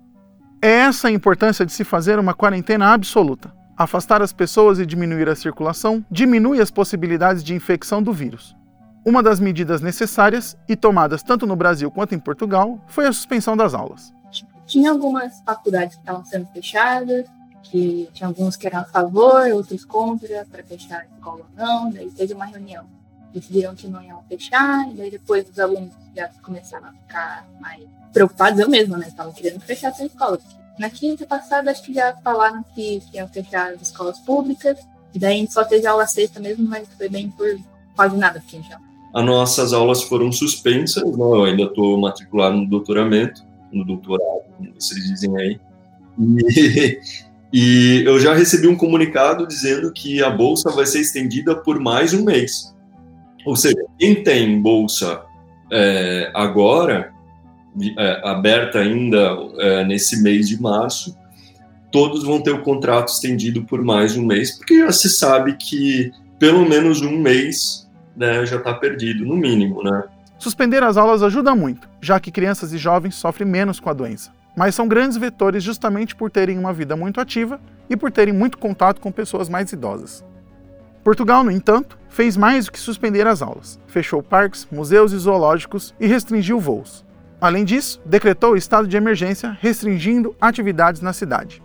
É 0.62 0.70
essa 0.70 1.08
a 1.08 1.12
importância 1.12 1.66
de 1.66 1.72
se 1.72 1.84
fazer 1.84 2.18
uma 2.20 2.34
quarentena 2.34 2.94
absoluta. 2.94 3.54
Afastar 3.78 4.22
as 4.22 4.34
pessoas 4.34 4.80
e 4.80 4.86
diminuir 4.86 5.30
a 5.30 5.36
circulação 5.36 6.04
diminui 6.10 6.62
as 6.62 6.72
possibilidades 6.72 7.44
de 7.44 7.54
infecção 7.54 8.02
do 8.02 8.14
vírus. 8.14 8.56
Uma 9.06 9.22
das 9.22 9.40
medidas 9.40 9.82
necessárias 9.82 10.58
e 10.68 10.76
tomadas 10.76 11.22
tanto 11.22 11.46
no 11.46 11.56
Brasil 11.56 11.92
quanto 11.92 12.16
em 12.16 12.20
Portugal 12.20 12.84
foi 12.88 13.06
a 13.06 13.14
suspensão 13.14 13.56
das 13.56 13.74
aulas. 13.74 14.14
Tinha 14.66 14.90
algumas 14.90 15.42
faculdades 15.42 15.96
que 15.96 16.02
estavam 16.02 16.26
sendo 16.26 16.48
fechadas, 16.48 17.26
que 17.62 18.10
tinha 18.14 18.28
alguns 18.28 18.56
que 18.56 18.66
eram 18.66 18.80
a 18.80 18.86
favor, 18.86 19.48
outros 19.52 19.86
contra, 19.86 20.46
para 20.50 20.64
fechar 20.64 21.02
a 21.02 21.06
escola 21.06 21.42
ou 21.42 21.46
não. 21.56 21.92
Daí 21.92 22.10
teve 22.10 22.34
uma 22.34 22.46
reunião. 22.46 22.86
Decidiram 23.36 23.76
que 23.76 23.86
não 23.88 24.02
iam 24.02 24.24
fechar, 24.30 24.90
e 24.90 24.94
daí 24.94 25.12
depois 25.12 25.46
os 25.50 25.60
alunos 25.60 25.92
já 26.16 26.30
começaram 26.42 26.88
a 26.88 26.94
ficar 26.94 27.46
mais 27.60 27.84
preocupados. 28.14 28.58
Eu 28.58 28.70
mesma, 28.70 28.98
né? 28.98 29.10
Estavam 29.10 29.34
querendo 29.34 29.60
fechar 29.60 29.90
essa 29.90 30.06
escola. 30.06 30.40
Na 30.80 30.90
quinta 30.90 31.26
passada, 31.26 31.70
acho 31.70 31.84
que 31.84 31.94
já 31.94 32.14
falaram 32.24 32.64
que, 32.74 33.02
que 33.12 33.18
iam 33.18 33.28
fechar 33.28 33.74
as 33.74 33.82
escolas 33.82 34.18
públicas. 34.20 34.78
E 35.14 35.20
daí 35.20 35.36
a 35.36 35.38
gente 35.38 35.52
só 35.52 35.66
teve 35.66 35.86
aula 35.86 36.08
sexta 36.08 36.40
mesmo, 36.40 36.66
mas 36.66 36.88
foi 36.98 37.10
bem 37.10 37.30
por 37.30 37.46
quase 37.94 38.16
nada 38.16 38.40
aqui 38.40 38.62
já. 38.70 38.80
As 39.14 39.26
nossas 39.26 39.74
aulas 39.74 40.04
foram 40.04 40.32
suspensas, 40.32 41.04
né? 41.04 41.24
eu 41.24 41.44
ainda 41.46 41.64
estou 41.64 41.98
matriculado 42.00 42.58
no 42.58 42.66
doutoramento, 42.66 43.44
no 43.72 43.86
doutorado, 43.86 44.44
como 44.58 44.74
vocês 44.74 45.04
dizem 45.06 45.38
aí. 45.38 45.60
E, 46.20 47.00
e 47.52 48.04
eu 48.06 48.20
já 48.20 48.34
recebi 48.34 48.68
um 48.68 48.76
comunicado 48.76 49.48
dizendo 49.48 49.92
que 49.94 50.22
a 50.22 50.30
bolsa 50.30 50.70
vai 50.70 50.86
ser 50.86 51.00
estendida 51.00 51.56
por 51.56 51.80
mais 51.80 52.14
um 52.14 52.26
mês. 52.26 52.75
Ou 53.46 53.56
seja, 53.56 53.84
quem 54.00 54.24
tem 54.24 54.62
bolsa 54.62 55.22
é, 55.72 56.32
agora, 56.34 57.14
é, 57.98 58.22
aberta 58.30 58.80
ainda 58.80 59.38
é, 59.58 59.84
nesse 59.84 60.22
mês 60.22 60.48
de 60.48 60.62
março, 60.62 61.16
todos 61.92 62.24
vão 62.24 62.42
ter 62.42 62.52
o 62.52 62.62
contrato 62.62 63.10
estendido 63.10 63.64
por 63.64 63.84
mais 63.84 64.18
um 64.18 64.26
mês, 64.26 64.58
porque 64.58 64.80
já 64.80 64.92
se 64.92 65.10
sabe 65.10 65.56
que 65.58 66.12
pelo 66.40 66.68
menos 66.68 67.02
um 67.02 67.18
mês 67.18 67.90
né, 68.16 68.46
já 68.46 68.58
está 68.58 68.74
perdido, 68.74 69.26
no 69.26 69.36
mínimo, 69.36 69.84
né? 69.84 70.04
Suspender 70.38 70.84
as 70.84 70.98
aulas 70.98 71.24
ajuda 71.24 71.56
muito, 71.56 71.88
já 72.02 72.20
que 72.20 72.32
crianças 72.32 72.74
e 72.74 72.78
jovens 72.78 73.16
sofrem 73.16 73.48
menos 73.48 73.80
com 73.80 73.90
a 73.90 73.94
doença 73.94 74.32
mas 74.56 74.74
são 74.74 74.88
grandes 74.88 75.18
vetores 75.18 75.64
justamente 75.64 76.16
por 76.16 76.32
terem 76.32 76.58
uma 76.58 76.72
vida 76.72 76.96
muito 76.96 77.20
ativa 77.20 77.60
e 77.90 77.98
por 77.98 78.12
terem 78.12 78.34
muito 78.34 78.58
contato 78.58 79.02
com 79.02 79.12
pessoas 79.12 79.50
mais 79.50 79.72
idosas. 79.72 80.24
Portugal, 81.06 81.44
no 81.44 81.52
entanto, 81.52 82.00
fez 82.10 82.36
mais 82.36 82.66
do 82.66 82.72
que 82.72 82.80
suspender 82.80 83.28
as 83.28 83.44
aulas. 83.44 83.80
Fechou 83.86 84.24
parques, 84.24 84.68
museus 84.72 85.12
e 85.12 85.18
zoológicos 85.20 85.94
e 86.00 86.08
restringiu 86.08 86.60
voos. 86.60 87.06
Além 87.40 87.64
disso, 87.64 88.02
decretou 88.04 88.54
o 88.54 88.58
estado 88.58 88.88
de 88.88 88.98
emergência, 88.98 89.56
restringindo 89.62 90.36
atividades 90.42 91.02
na 91.02 91.14
cidade. 91.14 91.62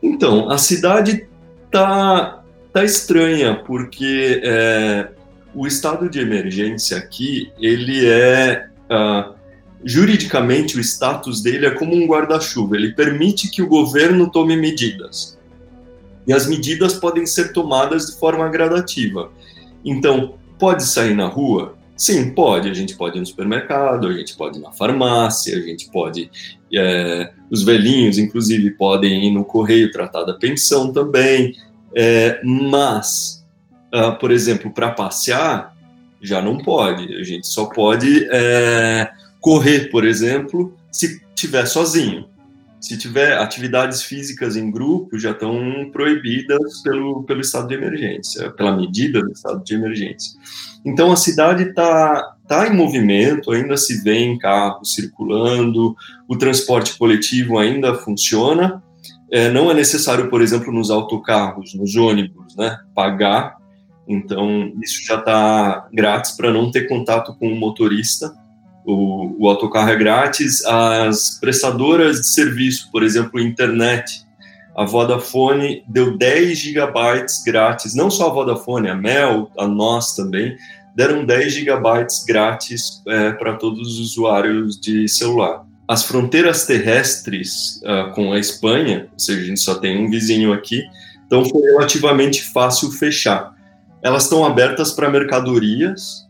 Então, 0.00 0.48
a 0.48 0.58
cidade 0.58 1.26
tá, 1.72 2.44
tá 2.72 2.84
estranha, 2.84 3.56
porque 3.66 4.40
é, 4.44 5.08
o 5.52 5.66
estado 5.66 6.08
de 6.08 6.20
emergência 6.20 6.96
aqui, 6.96 7.52
ele 7.58 8.06
é... 8.08 8.68
Uh, 8.88 9.42
juridicamente 9.84 10.76
o 10.76 10.80
status 10.80 11.42
dele 11.42 11.66
é 11.66 11.70
como 11.72 11.96
um 11.96 12.06
guarda-chuva, 12.06 12.76
ele 12.76 12.92
permite 12.92 13.50
que 13.50 13.60
o 13.60 13.66
governo 13.66 14.30
tome 14.30 14.56
medidas. 14.56 15.36
E 16.26 16.32
as 16.32 16.46
medidas 16.46 16.94
podem 16.94 17.26
ser 17.26 17.52
tomadas 17.52 18.06
de 18.06 18.18
forma 18.18 18.48
gradativa. 18.48 19.30
Então, 19.84 20.34
pode 20.58 20.84
sair 20.84 21.14
na 21.14 21.26
rua? 21.26 21.76
Sim, 21.96 22.30
pode. 22.30 22.68
A 22.68 22.74
gente 22.74 22.96
pode 22.96 23.16
ir 23.16 23.20
no 23.20 23.26
supermercado, 23.26 24.08
a 24.08 24.12
gente 24.12 24.36
pode 24.36 24.58
ir 24.58 24.60
na 24.60 24.72
farmácia, 24.72 25.56
a 25.56 25.60
gente 25.60 25.90
pode. 25.90 26.30
É, 26.74 27.32
os 27.50 27.62
velhinhos, 27.62 28.18
inclusive, 28.18 28.70
podem 28.72 29.26
ir 29.26 29.30
no 29.30 29.44
correio 29.44 29.92
tratar 29.92 30.24
da 30.24 30.34
pensão 30.34 30.92
também. 30.92 31.54
É, 31.94 32.40
mas, 32.44 33.44
uh, 33.94 34.18
por 34.18 34.30
exemplo, 34.30 34.70
para 34.72 34.90
passear, 34.90 35.76
já 36.20 36.40
não 36.40 36.58
pode. 36.58 37.14
A 37.16 37.22
gente 37.22 37.46
só 37.46 37.66
pode 37.66 38.28
é, 38.32 39.10
correr, 39.40 39.90
por 39.90 40.06
exemplo, 40.06 40.74
se 40.90 41.20
tiver 41.34 41.66
sozinho. 41.66 42.26
Se 42.82 42.98
tiver 42.98 43.38
atividades 43.38 44.02
físicas 44.02 44.56
em 44.56 44.68
grupo, 44.68 45.16
já 45.16 45.30
estão 45.30 45.88
proibidas 45.92 46.82
pelo, 46.82 47.22
pelo 47.22 47.40
estado 47.40 47.68
de 47.68 47.74
emergência, 47.74 48.50
pela 48.50 48.76
medida 48.76 49.22
do 49.22 49.30
estado 49.30 49.62
de 49.62 49.72
emergência. 49.72 50.32
Então 50.84 51.12
a 51.12 51.16
cidade 51.16 51.62
está 51.62 52.34
tá 52.48 52.66
em 52.66 52.76
movimento, 52.76 53.52
ainda 53.52 53.76
se 53.76 54.02
vê 54.02 54.36
carros 54.36 54.94
circulando, 54.94 55.94
o 56.28 56.36
transporte 56.36 56.98
coletivo 56.98 57.56
ainda 57.56 57.94
funciona. 57.94 58.82
É, 59.30 59.48
não 59.48 59.70
é 59.70 59.74
necessário, 59.74 60.28
por 60.28 60.42
exemplo, 60.42 60.72
nos 60.72 60.90
autocarros, 60.90 61.74
nos 61.74 61.94
ônibus, 61.94 62.56
né, 62.56 62.78
pagar. 62.96 63.58
Então 64.08 64.72
isso 64.82 65.06
já 65.06 65.20
está 65.20 65.88
grátis 65.92 66.32
para 66.32 66.52
não 66.52 66.68
ter 66.68 66.88
contato 66.88 67.32
com 67.38 67.46
o 67.46 67.56
motorista 67.56 68.41
o, 68.84 69.36
o 69.38 69.48
autocarro 69.48 69.90
é 69.90 69.96
grátis, 69.96 70.64
as 70.64 71.38
prestadoras 71.40 72.20
de 72.20 72.28
serviço, 72.28 72.90
por 72.90 73.02
exemplo, 73.02 73.40
internet, 73.40 74.24
a 74.76 74.84
Vodafone 74.84 75.84
deu 75.86 76.16
10 76.16 76.58
gigabytes 76.58 77.42
grátis, 77.44 77.94
não 77.94 78.10
só 78.10 78.28
a 78.28 78.32
Vodafone, 78.32 78.88
a 78.88 78.94
Mel, 78.94 79.50
a 79.58 79.66
nós 79.66 80.14
também, 80.14 80.56
deram 80.94 81.24
10 81.24 81.52
gigabytes 81.52 82.24
grátis 82.24 83.02
é, 83.06 83.32
para 83.32 83.54
todos 83.54 83.86
os 83.86 83.98
usuários 83.98 84.80
de 84.80 85.08
celular. 85.08 85.64
As 85.86 86.04
fronteiras 86.04 86.64
terrestres 86.64 87.80
uh, 87.82 88.14
com 88.14 88.32
a 88.32 88.38
Espanha, 88.38 89.08
ou 89.12 89.18
seja, 89.18 89.42
a 89.42 89.44
gente 89.44 89.60
só 89.60 89.74
tem 89.74 90.02
um 90.02 90.08
vizinho 90.08 90.52
aqui, 90.52 90.82
então 91.26 91.44
foi 91.44 91.62
relativamente 91.62 92.42
fácil 92.44 92.90
fechar. 92.92 93.52
Elas 94.02 94.24
estão 94.24 94.44
abertas 94.44 94.92
para 94.92 95.10
mercadorias, 95.10 96.21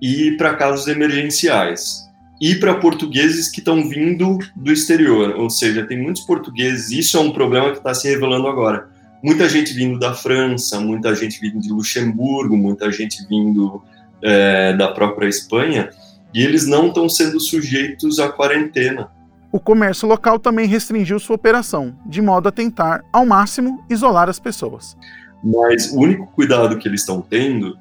e 0.00 0.32
para 0.32 0.54
casos 0.54 0.86
emergenciais. 0.88 2.08
E 2.40 2.54
para 2.54 2.74
portugueses 2.74 3.50
que 3.50 3.58
estão 3.58 3.86
vindo 3.86 4.38
do 4.56 4.72
exterior, 4.72 5.34
ou 5.36 5.50
seja, 5.50 5.86
tem 5.86 6.00
muitos 6.00 6.22
portugueses, 6.22 6.90
isso 6.90 7.18
é 7.18 7.20
um 7.20 7.32
problema 7.32 7.70
que 7.70 7.78
está 7.78 7.92
se 7.92 8.08
revelando 8.08 8.48
agora. 8.48 8.88
Muita 9.22 9.46
gente 9.46 9.74
vindo 9.74 9.98
da 9.98 10.14
França, 10.14 10.80
muita 10.80 11.14
gente 11.14 11.38
vindo 11.38 11.60
de 11.60 11.70
Luxemburgo, 11.70 12.56
muita 12.56 12.90
gente 12.90 13.26
vindo 13.28 13.82
é, 14.22 14.72
da 14.74 14.88
própria 14.88 15.28
Espanha, 15.28 15.90
e 16.32 16.42
eles 16.42 16.66
não 16.66 16.88
estão 16.88 17.08
sendo 17.10 17.38
sujeitos 17.38 18.18
à 18.18 18.30
quarentena. 18.30 19.10
O 19.52 19.60
comércio 19.60 20.08
local 20.08 20.38
também 20.38 20.66
restringiu 20.66 21.18
sua 21.18 21.36
operação, 21.36 21.94
de 22.06 22.22
modo 22.22 22.48
a 22.48 22.52
tentar, 22.52 23.02
ao 23.12 23.26
máximo, 23.26 23.84
isolar 23.90 24.30
as 24.30 24.38
pessoas. 24.38 24.96
Mas 25.44 25.92
o 25.92 25.98
único 25.98 26.26
cuidado 26.28 26.78
que 26.78 26.88
eles 26.88 27.00
estão 27.00 27.20
tendo 27.20 27.76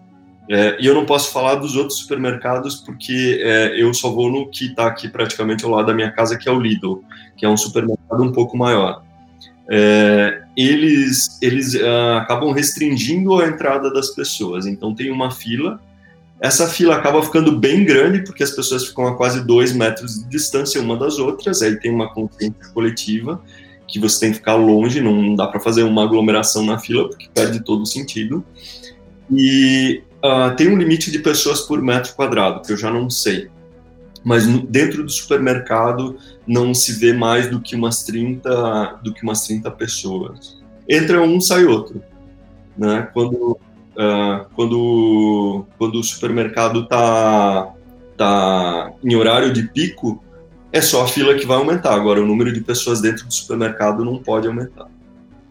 é, 0.50 0.78
e 0.80 0.88
eu 0.88 0.96
não 0.96 1.06
posso 1.06 1.32
falar 1.32 1.56
dos 1.56 1.76
outros 1.76 2.00
supermercados 2.00 2.78
porque 2.78 3.40
é, 3.44 3.80
eu 3.80 3.94
só 3.94 4.10
vou 4.10 4.32
no 4.32 4.50
que 4.50 4.66
está 4.66 4.88
aqui 4.88 5.08
praticamente 5.08 5.64
ao 5.64 5.70
lado 5.70 5.86
da 5.86 5.94
minha 5.94 6.12
casa, 6.12 6.40
que 6.40 6.50
é 6.50 6.52
o 6.52 6.60
Lidl, 6.60 7.04
que 7.38 7.46
é 7.46 7.50
um 7.50 7.56
supermercado 7.56 8.24
um 8.24 8.32
pouco 8.32 8.58
maior. 8.58 9.04
É, 9.72 10.42
eles 10.58 11.40
eles 11.44 11.76
uh, 11.76 12.18
acabam 12.18 12.52
restringindo 12.52 13.40
a 13.40 13.48
entrada 13.48 13.94
das 13.94 14.10
pessoas. 14.10 14.66
Então 14.66 14.96
tem 14.96 15.12
uma 15.12 15.30
fila. 15.30 15.80
Essa 16.42 16.68
fila 16.68 16.96
acaba 16.96 17.22
ficando 17.22 17.52
bem 17.52 17.86
grande 17.86 18.24
porque 18.24 18.42
as 18.42 18.50
pessoas 18.50 18.88
ficam 18.88 19.06
a 19.06 19.16
quase 19.16 19.46
dois 19.46 19.72
metros 19.72 20.16
de 20.16 20.30
distância 20.30 20.82
uma 20.82 20.98
das 20.98 21.20
outras. 21.20 21.62
Aí 21.62 21.80
tem 21.80 21.92
uma 21.92 22.12
consciência 22.12 22.74
coletiva 22.74 23.40
que 23.88 24.00
você 24.00 24.20
tem 24.22 24.32
que 24.32 24.38
ficar 24.38 24.56
longe, 24.56 25.02
não 25.02 25.36
dá 25.36 25.46
para 25.48 25.60
fazer 25.60 25.84
uma 25.84 26.04
aglomeração 26.04 26.66
na 26.66 26.80
fila 26.80 27.08
porque 27.08 27.30
perde 27.32 27.64
todo 27.64 27.84
o 27.84 27.86
sentido. 27.86 28.44
E 29.32 30.02
uh, 30.24 30.56
tem 30.56 30.70
um 30.70 30.78
limite 30.78 31.12
de 31.12 31.20
pessoas 31.20 31.62
por 31.62 31.82
metro 31.82 32.14
quadrado, 32.14 32.62
que 32.62 32.72
eu 32.72 32.78
já 32.78 32.92
não 32.92 33.10
sei. 33.10 33.50
Mas 34.24 34.46
no, 34.46 34.62
dentro 34.66 35.04
do 35.04 35.10
supermercado 35.10 36.18
não 36.46 36.74
se 36.74 36.94
vê 36.94 37.14
mais 37.14 37.50
do 37.50 37.60
que 37.60 37.76
umas 37.76 38.04
30, 38.04 39.00
do 39.04 39.14
que 39.14 39.24
umas 39.24 39.46
30 39.46 39.72
pessoas. 39.72 40.60
Entra 40.88 41.22
um, 41.22 41.40
sai 41.40 41.66
outro. 41.66 42.02
Né? 42.78 43.08
Quando, 43.14 43.52
uh, 43.52 44.46
quando, 44.56 45.66
quando 45.78 46.00
o 46.00 46.04
supermercado 46.04 46.82
está 46.82 47.74
tá 48.18 48.92
em 49.04 49.16
horário 49.16 49.54
de 49.54 49.64
pico, 49.64 50.24
é 50.72 50.82
só 50.82 51.04
a 51.04 51.08
fila 51.08 51.36
que 51.36 51.46
vai 51.46 51.58
aumentar. 51.58 51.94
Agora, 51.94 52.22
o 52.22 52.26
número 52.26 52.52
de 52.52 52.62
pessoas 52.62 53.02
dentro 53.02 53.26
do 53.26 53.34
supermercado 53.34 54.04
não 54.04 54.18
pode 54.18 54.48
aumentar. 54.48 54.88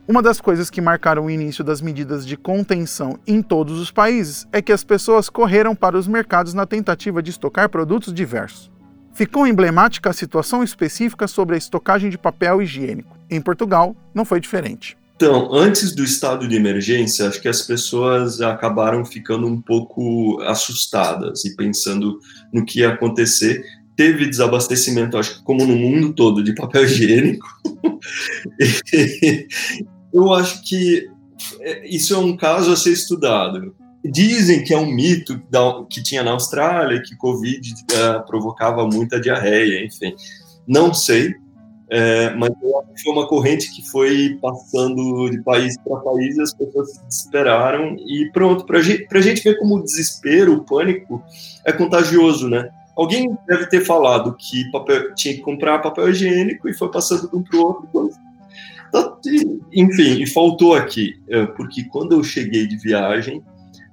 Uma 0.09 0.23
das 0.23 0.41
coisas 0.41 0.71
que 0.71 0.81
marcaram 0.81 1.27
o 1.27 1.31
início 1.31 1.63
das 1.63 1.83
medidas 1.83 2.27
de 2.27 2.35
contenção 2.35 3.19
em 3.27 3.43
todos 3.43 3.79
os 3.79 3.91
países 3.91 4.49
é 4.51 4.63
que 4.63 4.73
as 4.73 4.83
pessoas 4.83 5.29
correram 5.29 5.77
para 5.77 5.99
os 5.99 6.09
mercados 6.09 6.55
na 6.55 6.65
tentativa 6.65 7.23
de 7.23 7.29
estocar 7.29 7.69
produtos 7.69 8.15
diversos. 8.15 8.71
Ficou 9.13 9.47
emblemática 9.47 10.09
a 10.09 10.15
situação 10.15 10.65
específica 10.65 11.29
sobre 11.29 11.57
a 11.57 11.59
estocagem 11.59 12.09
de 12.09 12.17
papel 12.17 12.63
higiênico. 12.63 13.19
Em 13.29 13.39
Portugal, 13.39 13.95
não 14.15 14.25
foi 14.25 14.41
diferente. 14.41 14.97
Então, 15.15 15.53
antes 15.53 15.95
do 15.95 16.03
estado 16.03 16.49
de 16.49 16.57
emergência, 16.57 17.29
acho 17.29 17.43
que 17.43 17.49
as 17.49 17.61
pessoas 17.61 18.41
acabaram 18.41 19.05
ficando 19.05 19.47
um 19.47 19.61
pouco 19.61 20.41
assustadas 20.45 21.45
e 21.45 21.55
pensando 21.55 22.19
no 22.51 22.65
que 22.65 22.81
ia 22.81 22.95
acontecer. 22.95 23.63
Teve 23.95 24.27
desabastecimento, 24.27 25.19
acho 25.19 25.37
que 25.37 25.45
como 25.45 25.67
no 25.67 25.77
mundo 25.77 26.15
todo, 26.15 26.43
de 26.43 26.55
papel 26.55 26.85
higiênico. 26.85 27.47
eu 30.13 30.33
acho 30.33 30.63
que 30.63 31.09
é, 31.61 31.89
isso 31.89 32.15
é 32.15 32.19
um 32.19 32.37
caso 32.37 32.73
a 32.73 32.77
ser 32.77 32.93
estudado. 32.93 33.75
Dizem 34.05 34.63
que 34.65 34.73
é 34.73 34.79
um 34.79 34.91
mito 34.91 35.41
que 35.91 36.03
tinha 36.03 36.23
na 36.23 36.33
Austrália, 36.33 37.03
que 37.03 37.17
Covid 37.17 37.73
uh, 37.73 38.27
provocava 38.27 38.87
muita 38.87 39.21
diarreia, 39.21 39.85
enfim. 39.85 40.15
Não 40.67 40.95
sei, 40.95 41.35
é, 41.91 42.35
mas 42.35 42.51
foi 43.03 43.13
uma 43.13 43.27
corrente 43.27 43.75
que 43.75 43.89
foi 43.91 44.39
passando 44.43 45.31
de 45.31 45.43
país 45.43 45.75
para 45.79 45.97
país 46.01 46.39
as 46.39 46.53
pessoas 46.53 46.93
se 46.93 47.05
desesperaram 47.07 47.97
e 48.07 48.31
pronto. 48.31 48.67
Para 48.67 48.83
gente, 48.83 49.07
a 49.11 49.21
gente 49.21 49.43
ver 49.43 49.59
como 49.59 49.77
o 49.77 49.83
desespero, 49.83 50.55
o 50.55 50.65
pânico 50.65 51.23
é 51.65 51.73
contagioso, 51.73 52.49
né? 52.49 52.69
Alguém 52.95 53.35
deve 53.47 53.67
ter 53.67 53.85
falado 53.85 54.37
que 54.39 54.71
papel, 54.71 55.15
tinha 55.15 55.35
que 55.35 55.41
comprar 55.41 55.79
papel 55.79 56.11
higiênico 56.11 56.69
e 56.69 56.75
foi 56.75 56.91
passando 56.91 57.31
de 57.31 57.37
um 57.37 57.43
para 57.43 57.59
o 57.59 57.63
outro. 57.63 57.89
Enfim, 59.73 60.23
e 60.23 60.27
faltou 60.27 60.75
aqui, 60.75 61.21
é, 61.29 61.47
porque 61.47 61.85
quando 61.85 62.13
eu 62.13 62.25
cheguei 62.25 62.67
de 62.67 62.77
viagem, 62.77 63.43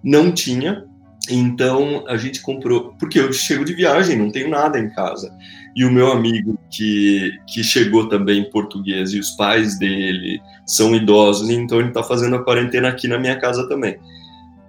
não 0.04 0.32
tinha, 0.32 0.86
então 1.30 2.04
a 2.08 2.18
gente 2.18 2.42
comprou, 2.42 2.94
porque 3.00 3.20
eu 3.20 3.34
chego 3.34 3.66
de 3.66 3.74
viagem, 3.74 4.18
não 4.18 4.32
tenho 4.32 4.50
nada 4.50 4.80
em 4.80 4.90
casa. 4.90 5.32
E 5.76 5.84
o 5.84 5.92
meu 5.92 6.12
amigo 6.12 6.58
que, 6.72 7.32
que 7.48 7.64
chegou 7.64 8.08
também 8.08 8.50
português 8.50 9.12
e 9.14 9.20
os 9.20 9.32
pais 9.32 9.78
dele 9.78 10.40
são 10.66 10.96
idosos, 10.96 11.50
então 11.50 11.80
ele 11.80 11.90
está 11.90 12.02
fazendo 12.02 12.38
a 12.38 12.44
quarentena 12.44 12.88
aqui 12.88 13.08
na 13.08 13.20
minha 13.20 13.38
casa 13.38 13.68
também. 13.68 13.98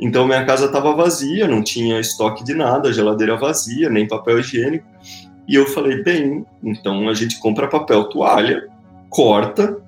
Então 0.01 0.27
minha 0.27 0.45
casa 0.45 0.67
estava 0.67 0.95
vazia, 0.95 1.47
não 1.47 1.63
tinha 1.63 2.01
estoque 2.01 2.45
de 2.45 2.55
nada, 2.55 2.93
geladeira 2.93 3.37
vazia, 3.37 3.89
nem 3.89 4.09
papel 4.09 4.41
higiênico. 4.41 4.87
E 5.49 5.55
eu 5.55 5.67
falei, 5.67 6.03
bem, 6.03 6.45
então 6.63 7.09
a 7.09 7.15
gente 7.15 7.39
compra 7.39 7.69
papel 7.69 8.05
toalha, 8.09 8.67
corta 9.09 9.81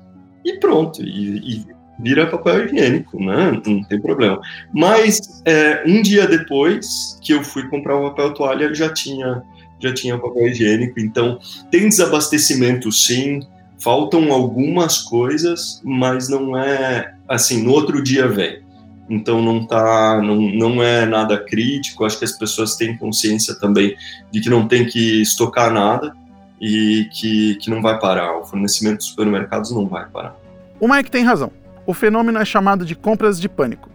e 0.49 0.59
pronto, 0.59 1.03
e, 1.03 1.39
e 1.39 1.67
vira 1.99 2.27
papel 2.27 2.67
higiênico, 2.67 3.23
né? 3.23 3.61
Não 3.67 3.83
tem 3.83 4.01
problema. 4.01 4.41
Mas 4.73 5.43
é, 5.45 5.83
um 5.87 6.01
dia 6.01 6.27
depois 6.27 7.19
que 7.23 7.33
eu 7.33 7.43
fui 7.43 7.69
comprar 7.69 7.97
o 7.97 8.11
papel 8.11 8.35
toalha, 8.35 8.75
já 8.75 8.93
tinha 8.93 9.43
já 9.81 9.93
tinha 9.95 10.19
papel 10.19 10.49
higiênico. 10.49 10.99
Então 10.99 11.39
tem 11.71 11.89
desabastecimento, 11.89 12.91
sim. 12.91 13.41
Faltam 13.81 14.33
algumas 14.33 15.03
coisas, 15.03 15.81
mas 15.85 16.29
não 16.29 16.59
é 16.59 17.15
assim. 17.29 17.63
No 17.63 17.73
outro 17.73 18.03
dia 18.03 18.27
vem. 18.27 18.61
Então 19.09 19.41
não 19.41 19.67
tá, 19.67 20.21
não, 20.23 20.37
não 20.37 20.83
é 20.83 21.07
nada 21.07 21.39
crítico. 21.39 22.05
Acho 22.05 22.19
que 22.19 22.25
as 22.25 22.33
pessoas 22.33 22.77
têm 22.77 22.97
consciência 22.97 23.55
também 23.59 23.95
de 24.33 24.41
que 24.41 24.51
não 24.51 24.67
tem 24.67 24.85
que 24.85 25.23
estocar 25.23 25.73
nada 25.73 26.13
e 26.61 27.09
que, 27.13 27.57
que 27.57 27.71
não 27.71 27.81
vai 27.81 27.99
parar. 27.99 28.39
O 28.39 28.45
fornecimento 28.45 28.99
dos 28.99 29.07
supermercados 29.07 29.71
não 29.71 29.87
vai 29.87 30.07
parar. 30.07 30.37
O 30.81 30.89
Mike 30.89 31.11
tem 31.11 31.25
razão. 31.25 31.51
O 31.87 31.95
fenômeno 31.95 32.39
é 32.39 32.45
chamado 32.45 32.85
de 32.85 32.95
compras 32.95 33.41
de 33.41 33.49
pânico. 33.49 33.89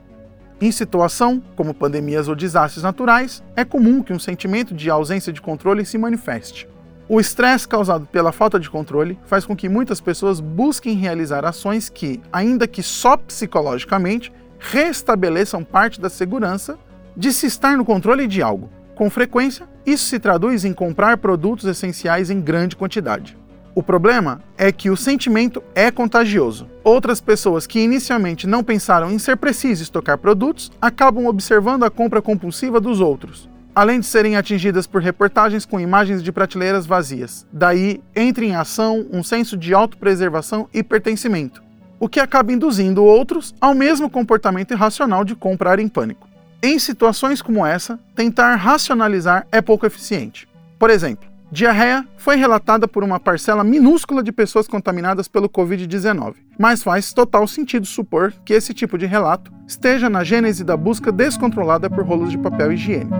Em 0.59 0.71
situação, 0.71 1.41
como 1.55 1.73
pandemias 1.73 2.27
ou 2.27 2.35
desastres 2.35 2.83
naturais, 2.83 3.43
é 3.55 3.65
comum 3.65 4.01
que 4.01 4.13
um 4.13 4.19
sentimento 4.19 4.73
de 4.73 4.89
ausência 4.89 5.33
de 5.33 5.41
controle 5.41 5.85
se 5.85 5.97
manifeste. 5.97 6.67
O 7.07 7.19
estresse 7.19 7.67
causado 7.67 8.05
pela 8.05 8.31
falta 8.31 8.59
de 8.59 8.69
controle 8.69 9.19
faz 9.25 9.45
com 9.45 9.55
que 9.55 9.67
muitas 9.67 9.99
pessoas 9.99 10.39
busquem 10.39 10.95
realizar 10.95 11.43
ações 11.43 11.89
que, 11.89 12.21
ainda 12.31 12.65
que 12.65 12.81
só 12.81 13.17
psicologicamente, 13.17 14.31
restabeleçam 14.57 15.63
parte 15.63 15.99
da 15.99 16.09
segurança 16.09 16.79
de 17.15 17.33
se 17.33 17.45
estar 17.45 17.77
no 17.77 17.83
controle 17.83 18.25
de 18.25 18.41
algo. 18.41 18.69
Com 18.95 19.09
frequência, 19.09 19.67
isso 19.85 20.05
se 20.05 20.19
traduz 20.19 20.63
em 20.63 20.73
comprar 20.73 21.17
produtos 21.17 21.65
essenciais 21.65 22.29
em 22.29 22.39
grande 22.39 22.75
quantidade. 22.75 23.35
O 23.75 23.81
problema 23.81 24.39
é 24.55 24.71
que 24.71 24.91
o 24.91 24.95
sentimento 24.95 25.63
é 25.73 25.89
contagioso. 25.89 26.69
Outras 26.83 27.19
pessoas 27.19 27.65
que 27.65 27.79
inicialmente 27.79 28.45
não 28.45 28.63
pensaram 28.63 29.09
em 29.09 29.17
ser 29.17 29.35
preciso 29.35 29.81
estocar 29.81 30.15
produtos 30.19 30.71
acabam 30.79 31.25
observando 31.25 31.83
a 31.83 31.89
compra 31.89 32.21
compulsiva 32.21 32.79
dos 32.79 32.99
outros, 32.99 33.49
além 33.73 33.99
de 33.99 34.05
serem 34.05 34.35
atingidas 34.35 34.85
por 34.85 35.01
reportagens 35.01 35.65
com 35.65 35.79
imagens 35.79 36.21
de 36.21 36.31
prateleiras 36.31 36.85
vazias. 36.85 37.47
Daí 37.51 37.99
entra 38.15 38.45
em 38.45 38.55
ação 38.55 39.07
um 39.11 39.23
senso 39.23 39.57
de 39.57 39.73
autopreservação 39.73 40.69
e 40.71 40.83
pertencimento, 40.83 41.63
o 41.99 42.07
que 42.07 42.19
acaba 42.19 42.53
induzindo 42.53 43.03
outros 43.03 43.55
ao 43.59 43.73
mesmo 43.73 44.07
comportamento 44.07 44.71
irracional 44.71 45.25
de 45.25 45.35
comprar 45.35 45.79
em 45.79 45.87
pânico. 45.87 46.32
Em 46.65 46.79
situações 46.79 47.41
como 47.41 47.65
essa, 47.65 47.99
tentar 48.15 48.55
racionalizar 48.55 49.45
é 49.51 49.61
pouco 49.61 49.85
eficiente. 49.85 50.47
Por 50.79 50.89
exemplo, 50.89 51.27
diarreia 51.51 52.07
foi 52.15 52.37
relatada 52.37 52.87
por 52.87 53.03
uma 53.03 53.19
parcela 53.19 53.65
minúscula 53.65 54.23
de 54.23 54.31
pessoas 54.31 54.65
contaminadas 54.65 55.27
pelo 55.27 55.49
Covid-19, 55.49 56.35
mas 56.57 56.81
faz 56.81 57.11
total 57.11 57.45
sentido 57.49 57.85
supor 57.85 58.33
que 58.45 58.53
esse 58.53 58.73
tipo 58.73 58.97
de 58.97 59.05
relato 59.05 59.51
esteja 59.67 60.09
na 60.09 60.23
gênese 60.23 60.63
da 60.63 60.77
busca 60.77 61.11
descontrolada 61.11 61.89
por 61.89 62.05
rolos 62.05 62.31
de 62.31 62.37
papel 62.37 62.71
higiênico. 62.71 63.13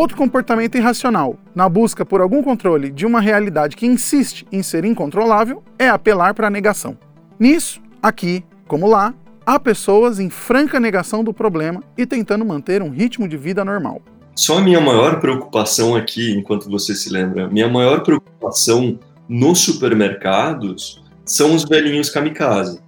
Outro 0.00 0.16
comportamento 0.16 0.78
irracional, 0.78 1.38
na 1.54 1.68
busca 1.68 2.06
por 2.06 2.22
algum 2.22 2.42
controle 2.42 2.90
de 2.90 3.04
uma 3.04 3.20
realidade 3.20 3.76
que 3.76 3.84
insiste 3.86 4.46
em 4.50 4.62
ser 4.62 4.82
incontrolável, 4.82 5.62
é 5.78 5.90
apelar 5.90 6.32
para 6.32 6.46
a 6.46 6.50
negação. 6.50 6.96
Nisso, 7.38 7.82
aqui, 8.02 8.42
como 8.66 8.88
lá, 8.88 9.12
há 9.44 9.60
pessoas 9.60 10.18
em 10.18 10.30
franca 10.30 10.80
negação 10.80 11.22
do 11.22 11.34
problema 11.34 11.82
e 11.98 12.06
tentando 12.06 12.46
manter 12.46 12.80
um 12.80 12.88
ritmo 12.88 13.28
de 13.28 13.36
vida 13.36 13.62
normal. 13.62 14.00
Só 14.34 14.56
a 14.56 14.62
minha 14.62 14.80
maior 14.80 15.20
preocupação 15.20 15.94
aqui, 15.94 16.32
enquanto 16.32 16.70
você 16.70 16.94
se 16.94 17.12
lembra, 17.12 17.46
minha 17.48 17.68
maior 17.68 18.02
preocupação 18.02 18.98
nos 19.28 19.58
supermercados 19.58 21.04
são 21.26 21.54
os 21.54 21.64
velhinhos 21.64 22.08
kamikaze. 22.08 22.80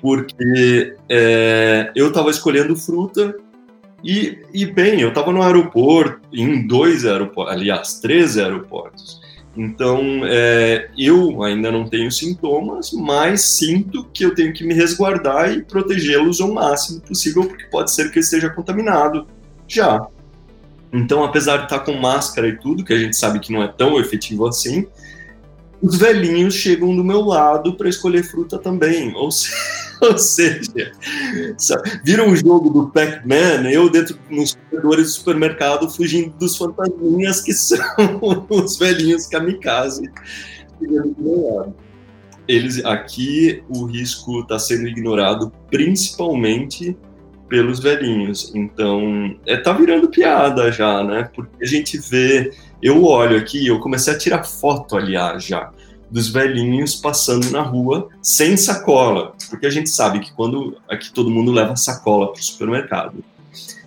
Porque 0.00 0.96
é, 1.08 1.92
eu 1.94 2.08
estava 2.08 2.30
escolhendo 2.30 2.74
fruta 2.74 3.32
e, 4.02 4.38
e 4.52 4.66
bem, 4.66 5.00
eu 5.00 5.10
estava 5.10 5.32
no 5.32 5.42
aeroporto, 5.42 6.20
em 6.32 6.66
dois 6.66 7.04
aeroportos, 7.04 7.54
aliás, 7.54 8.00
três 8.00 8.36
aeroportos. 8.36 9.20
Então, 9.56 10.22
é, 10.24 10.90
eu 10.96 11.42
ainda 11.42 11.70
não 11.70 11.86
tenho 11.86 12.10
sintomas, 12.10 12.90
mas 12.92 13.42
sinto 13.42 14.04
que 14.12 14.24
eu 14.24 14.34
tenho 14.34 14.52
que 14.52 14.64
me 14.64 14.72
resguardar 14.72 15.52
e 15.52 15.62
protegê-los 15.62 16.40
o 16.40 16.52
máximo 16.52 17.00
possível, 17.00 17.44
porque 17.44 17.66
pode 17.66 17.92
ser 17.92 18.10
que 18.10 18.18
eu 18.18 18.22
esteja 18.22 18.48
contaminado 18.48 19.26
já. 19.68 20.06
Então, 20.92 21.22
apesar 21.22 21.58
de 21.58 21.64
estar 21.64 21.80
com 21.80 21.92
máscara 21.92 22.48
e 22.48 22.56
tudo, 22.56 22.84
que 22.84 22.92
a 22.92 22.98
gente 22.98 23.16
sabe 23.16 23.40
que 23.40 23.52
não 23.52 23.62
é 23.62 23.68
tão 23.68 24.00
efetivo 24.00 24.46
assim, 24.46 24.86
os 25.82 25.98
velhinhos 25.98 26.54
chegam 26.54 26.94
do 26.94 27.04
meu 27.04 27.20
lado 27.20 27.74
para 27.74 27.88
escolher 27.88 28.22
fruta 28.22 28.58
também. 28.58 29.14
Ou 29.14 29.30
seja, 29.30 29.56
ou 30.10 30.18
seja 30.18 30.92
vira 32.04 32.24
um 32.24 32.34
jogo 32.34 32.70
do 32.70 32.90
Pac-Man, 32.90 33.70
eu 33.70 33.88
dentro 33.88 34.18
nos 34.28 34.56
corredores 34.70 35.06
do 35.06 35.12
supermercado 35.12 35.88
fugindo 35.88 36.36
dos 36.36 36.56
fantasminhas 36.56 37.40
que 37.40 37.52
são 37.52 37.78
os 38.50 38.78
velhinhos 38.78 39.26
kamikaze. 39.26 40.10
Eles 42.48 42.84
aqui 42.84 43.62
o 43.68 43.84
risco 43.84 44.40
está 44.40 44.58
sendo 44.58 44.88
ignorado 44.88 45.52
principalmente 45.70 46.96
pelos 47.48 47.78
velhinhos. 47.80 48.52
Então, 48.54 49.36
é, 49.46 49.56
tá 49.56 49.72
virando 49.72 50.08
piada 50.08 50.72
já, 50.72 51.04
né? 51.04 51.30
Porque 51.34 51.62
a 51.62 51.66
gente 51.66 51.98
vê 51.98 52.50
eu 52.82 53.04
olho 53.04 53.38
aqui, 53.38 53.64
eu 53.66 53.78
comecei 53.78 54.12
a 54.12 54.18
tirar 54.18 54.42
foto, 54.42 54.96
aliás, 54.96 55.44
já, 55.44 55.70
dos 56.12 56.28
velhinhos 56.28 56.94
passando 56.94 57.50
na 57.50 57.62
rua 57.62 58.10
sem 58.20 58.54
sacola, 58.56 59.34
porque 59.48 59.66
a 59.66 59.70
gente 59.70 59.88
sabe 59.88 60.20
que 60.20 60.30
quando 60.32 60.76
aqui 60.88 61.10
todo 61.10 61.30
mundo 61.30 61.50
leva 61.50 61.74
sacola 61.74 62.30
para 62.30 62.40
o 62.40 62.44
supermercado. 62.44 63.24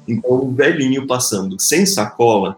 Então, 0.08 0.32
o 0.32 0.52
velhinho 0.52 1.06
passando 1.06 1.60
sem 1.60 1.86
sacola, 1.86 2.58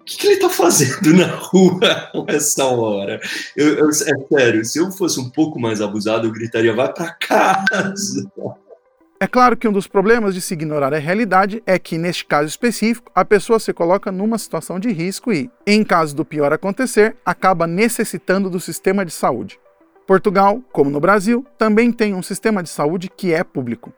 o 0.00 0.04
que, 0.04 0.18
que 0.18 0.26
ele 0.26 0.34
está 0.34 0.50
fazendo 0.50 1.14
na 1.14 1.28
rua 1.28 2.10
essa 2.26 2.64
hora? 2.64 3.20
Eu, 3.56 3.78
eu, 3.78 3.88
é 3.88 3.92
sério, 3.92 4.64
se 4.64 4.78
eu 4.78 4.90
fosse 4.90 5.20
um 5.20 5.30
pouco 5.30 5.60
mais 5.60 5.80
abusado, 5.80 6.26
eu 6.26 6.32
gritaria: 6.32 6.74
vai 6.74 6.92
para 6.92 7.12
casa. 7.12 8.28
É 9.20 9.28
claro 9.28 9.56
que 9.56 9.68
um 9.68 9.72
dos 9.72 9.86
problemas 9.86 10.34
de 10.34 10.40
se 10.40 10.54
ignorar 10.54 10.92
a 10.92 10.98
realidade 10.98 11.62
é 11.64 11.78
que, 11.78 11.96
neste 11.96 12.26
caso 12.26 12.48
específico, 12.48 13.12
a 13.14 13.24
pessoa 13.24 13.60
se 13.60 13.72
coloca 13.72 14.10
numa 14.10 14.38
situação 14.38 14.78
de 14.80 14.90
risco 14.90 15.32
e, 15.32 15.48
em 15.66 15.84
caso 15.84 16.16
do 16.16 16.24
pior 16.24 16.52
acontecer, 16.52 17.16
acaba 17.24 17.66
necessitando 17.66 18.50
do 18.50 18.58
sistema 18.58 19.04
de 19.04 19.12
saúde. 19.12 19.58
Portugal, 20.04 20.60
como 20.72 20.90
no 20.90 21.00
Brasil, 21.00 21.46
também 21.56 21.92
tem 21.92 22.12
um 22.12 22.22
sistema 22.22 22.62
de 22.62 22.68
saúde 22.68 23.08
que 23.08 23.32
é 23.32 23.44
público. 23.44 23.92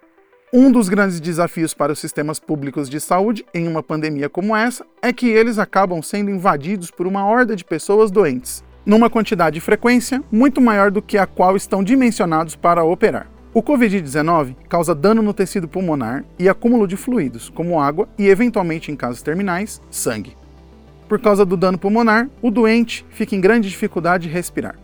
Um 0.52 0.70
dos 0.70 0.88
grandes 0.88 1.18
desafios 1.18 1.74
para 1.74 1.92
os 1.92 1.98
sistemas 1.98 2.38
públicos 2.38 2.88
de 2.88 3.00
saúde 3.00 3.44
em 3.52 3.66
uma 3.66 3.83
pandemia 3.83 4.29
como 4.29 4.55
essa 4.55 4.87
é 5.02 5.12
que 5.12 5.29
eles 5.29 5.59
acabam 5.59 6.00
sendo 6.02 6.31
invadidos 6.31 6.90
por 6.90 7.07
uma 7.07 7.26
horda 7.26 7.57
de 7.57 7.64
pessoas 7.64 8.11
doentes, 8.11 8.62
numa 8.85 9.11
quantidade 9.11 9.59
e 9.59 9.62
frequência 9.62 10.22
muito 10.31 10.61
maior 10.61 10.90
do 10.90 11.02
que 11.02 11.18
a 11.18 11.26
qual 11.26 11.57
estão 11.57 11.83
dimensionados 11.83 12.55
para 12.55 12.85
operar. 12.85 13.36
O 13.57 13.62
Covid-19 13.62 14.55
causa 14.69 14.95
dano 14.95 15.23
no 15.23 15.33
tecido 15.33 15.66
pulmonar 15.66 16.23
e 16.38 16.47
acúmulo 16.47 16.87
de 16.87 16.95
fluidos, 16.95 17.49
como 17.49 17.81
água 17.81 18.07
e, 18.19 18.29
eventualmente 18.29 18.92
em 18.92 18.95
casos 18.95 19.23
terminais, 19.23 19.81
sangue. 19.90 20.37
Por 21.09 21.19
causa 21.19 21.42
do 21.42 21.57
dano 21.57 21.79
pulmonar, 21.79 22.29
o 22.42 22.51
doente 22.51 23.07
fica 23.09 23.35
em 23.35 23.40
grande 23.40 23.71
dificuldade 23.71 24.29
de 24.29 24.35
respirar. 24.35 24.75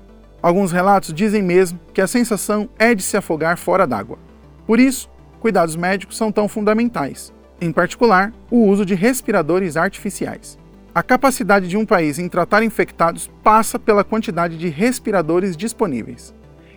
Alguns 0.40 0.72
relatos 0.72 1.12
dizem 1.12 1.42
mesmo 1.42 1.78
que 1.92 2.00
a 2.00 2.06
sensação 2.06 2.66
é 2.78 2.94
de 2.94 3.02
se 3.02 3.14
afogar 3.14 3.58
fora 3.58 3.86
d'água. 3.86 4.18
Por 4.66 4.80
isso, 4.80 5.10
cuidados 5.38 5.76
médicos 5.76 6.16
são 6.16 6.32
tão 6.32 6.48
fundamentais, 6.48 7.30
em 7.60 7.70
particular, 7.70 8.32
o 8.50 8.64
uso 8.64 8.86
de 8.86 8.94
respiradores 8.94 9.76
artificiais. 9.76 10.58
A 10.94 11.02
capacidade 11.02 11.68
de 11.68 11.76
um 11.76 11.84
país 11.84 12.18
em 12.18 12.26
tratar 12.26 12.62
infectados 12.62 13.30
passa 13.44 13.78
pela 13.78 14.02
quantidade 14.02 14.56
de 14.56 14.70
respiradores 14.70 15.58
disponíveis 15.58 16.32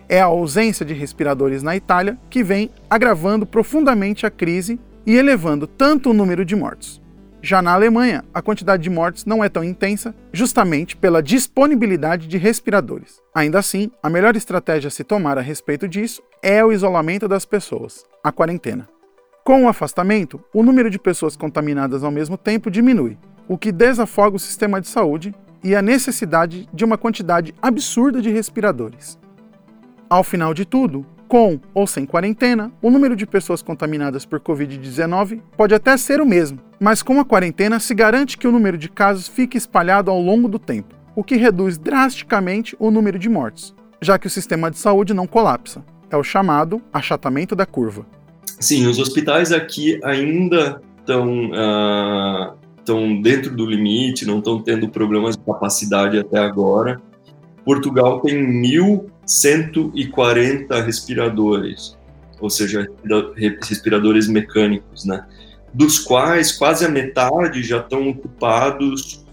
é 0.08 0.20
a 0.20 0.26
ausência 0.26 0.84
de 0.84 0.94
respiradores 0.94 1.62
na 1.62 1.76
Itália 1.76 2.18
que 2.30 2.42
vem 2.42 2.70
agravando 2.88 3.46
profundamente 3.46 4.26
a 4.26 4.30
crise 4.30 4.78
e 5.06 5.14
elevando 5.16 5.66
tanto 5.66 6.10
o 6.10 6.14
número 6.14 6.44
de 6.44 6.56
mortos. 6.56 7.00
Já 7.42 7.62
na 7.62 7.74
Alemanha, 7.74 8.24
a 8.34 8.42
quantidade 8.42 8.82
de 8.82 8.90
mortes 8.90 9.24
não 9.24 9.44
é 9.44 9.48
tão 9.48 9.62
intensa, 9.62 10.14
justamente 10.32 10.96
pela 10.96 11.22
disponibilidade 11.22 12.26
de 12.26 12.38
respiradores. 12.38 13.20
Ainda 13.32 13.60
assim, 13.60 13.90
a 14.02 14.10
melhor 14.10 14.34
estratégia 14.34 14.88
a 14.88 14.90
se 14.90 15.04
tomar 15.04 15.38
a 15.38 15.42
respeito 15.42 15.86
disso 15.86 16.22
é 16.42 16.64
o 16.64 16.72
isolamento 16.72 17.28
das 17.28 17.44
pessoas, 17.44 18.04
a 18.24 18.32
quarentena. 18.32 18.88
Com 19.44 19.64
o 19.64 19.68
afastamento, 19.68 20.42
o 20.52 20.60
número 20.60 20.90
de 20.90 20.98
pessoas 20.98 21.36
contaminadas 21.36 22.02
ao 22.02 22.10
mesmo 22.10 22.36
tempo 22.36 22.68
diminui, 22.68 23.16
o 23.46 23.56
que 23.56 23.70
desafoga 23.70 24.34
o 24.34 24.40
sistema 24.40 24.80
de 24.80 24.88
saúde 24.88 25.32
e 25.62 25.76
a 25.76 25.82
necessidade 25.82 26.68
de 26.74 26.84
uma 26.84 26.98
quantidade 26.98 27.54
absurda 27.62 28.20
de 28.20 28.30
respiradores. 28.30 29.16
Ao 30.08 30.22
final 30.22 30.54
de 30.54 30.64
tudo, 30.64 31.04
com 31.26 31.58
ou 31.74 31.86
sem 31.86 32.06
quarentena, 32.06 32.70
o 32.80 32.90
número 32.90 33.16
de 33.16 33.26
pessoas 33.26 33.60
contaminadas 33.60 34.24
por 34.24 34.38
Covid-19 34.38 35.40
pode 35.56 35.74
até 35.74 35.96
ser 35.96 36.20
o 36.20 36.26
mesmo, 36.26 36.60
mas 36.78 37.02
com 37.02 37.18
a 37.18 37.24
quarentena 37.24 37.80
se 37.80 37.94
garante 37.94 38.38
que 38.38 38.46
o 38.46 38.52
número 38.52 38.78
de 38.78 38.88
casos 38.88 39.26
fique 39.26 39.58
espalhado 39.58 40.10
ao 40.10 40.20
longo 40.20 40.48
do 40.48 40.58
tempo, 40.58 40.94
o 41.16 41.24
que 41.24 41.36
reduz 41.36 41.76
drasticamente 41.76 42.76
o 42.78 42.90
número 42.90 43.18
de 43.18 43.28
mortes, 43.28 43.74
já 44.00 44.18
que 44.18 44.28
o 44.28 44.30
sistema 44.30 44.70
de 44.70 44.78
saúde 44.78 45.12
não 45.12 45.26
colapsa. 45.26 45.84
É 46.08 46.16
o 46.16 46.22
chamado 46.22 46.80
achatamento 46.92 47.56
da 47.56 47.66
curva. 47.66 48.06
Sim, 48.60 48.86
os 48.86 49.00
hospitais 49.00 49.50
aqui 49.50 49.98
ainda 50.04 50.80
estão 51.00 51.50
uh, 51.50 52.54
estão 52.78 53.20
dentro 53.20 53.54
do 53.54 53.66
limite, 53.66 54.24
não 54.24 54.38
estão 54.38 54.62
tendo 54.62 54.88
problemas 54.88 55.36
de 55.36 55.44
capacidade 55.44 56.16
até 56.16 56.38
agora. 56.38 57.00
Portugal 57.64 58.20
tem 58.20 58.40
1.140 59.26 60.84
respiradores, 60.84 61.96
ou 62.40 62.48
seja, 62.48 62.86
respiradores 63.62 64.28
mecânicos, 64.28 65.04
né? 65.04 65.26
Dos 65.74 65.98
quais 65.98 66.52
quase 66.52 66.84
a 66.86 66.88
metade 66.88 67.62
já 67.62 67.78
estão 67.78 68.08
ocupados 68.08 69.26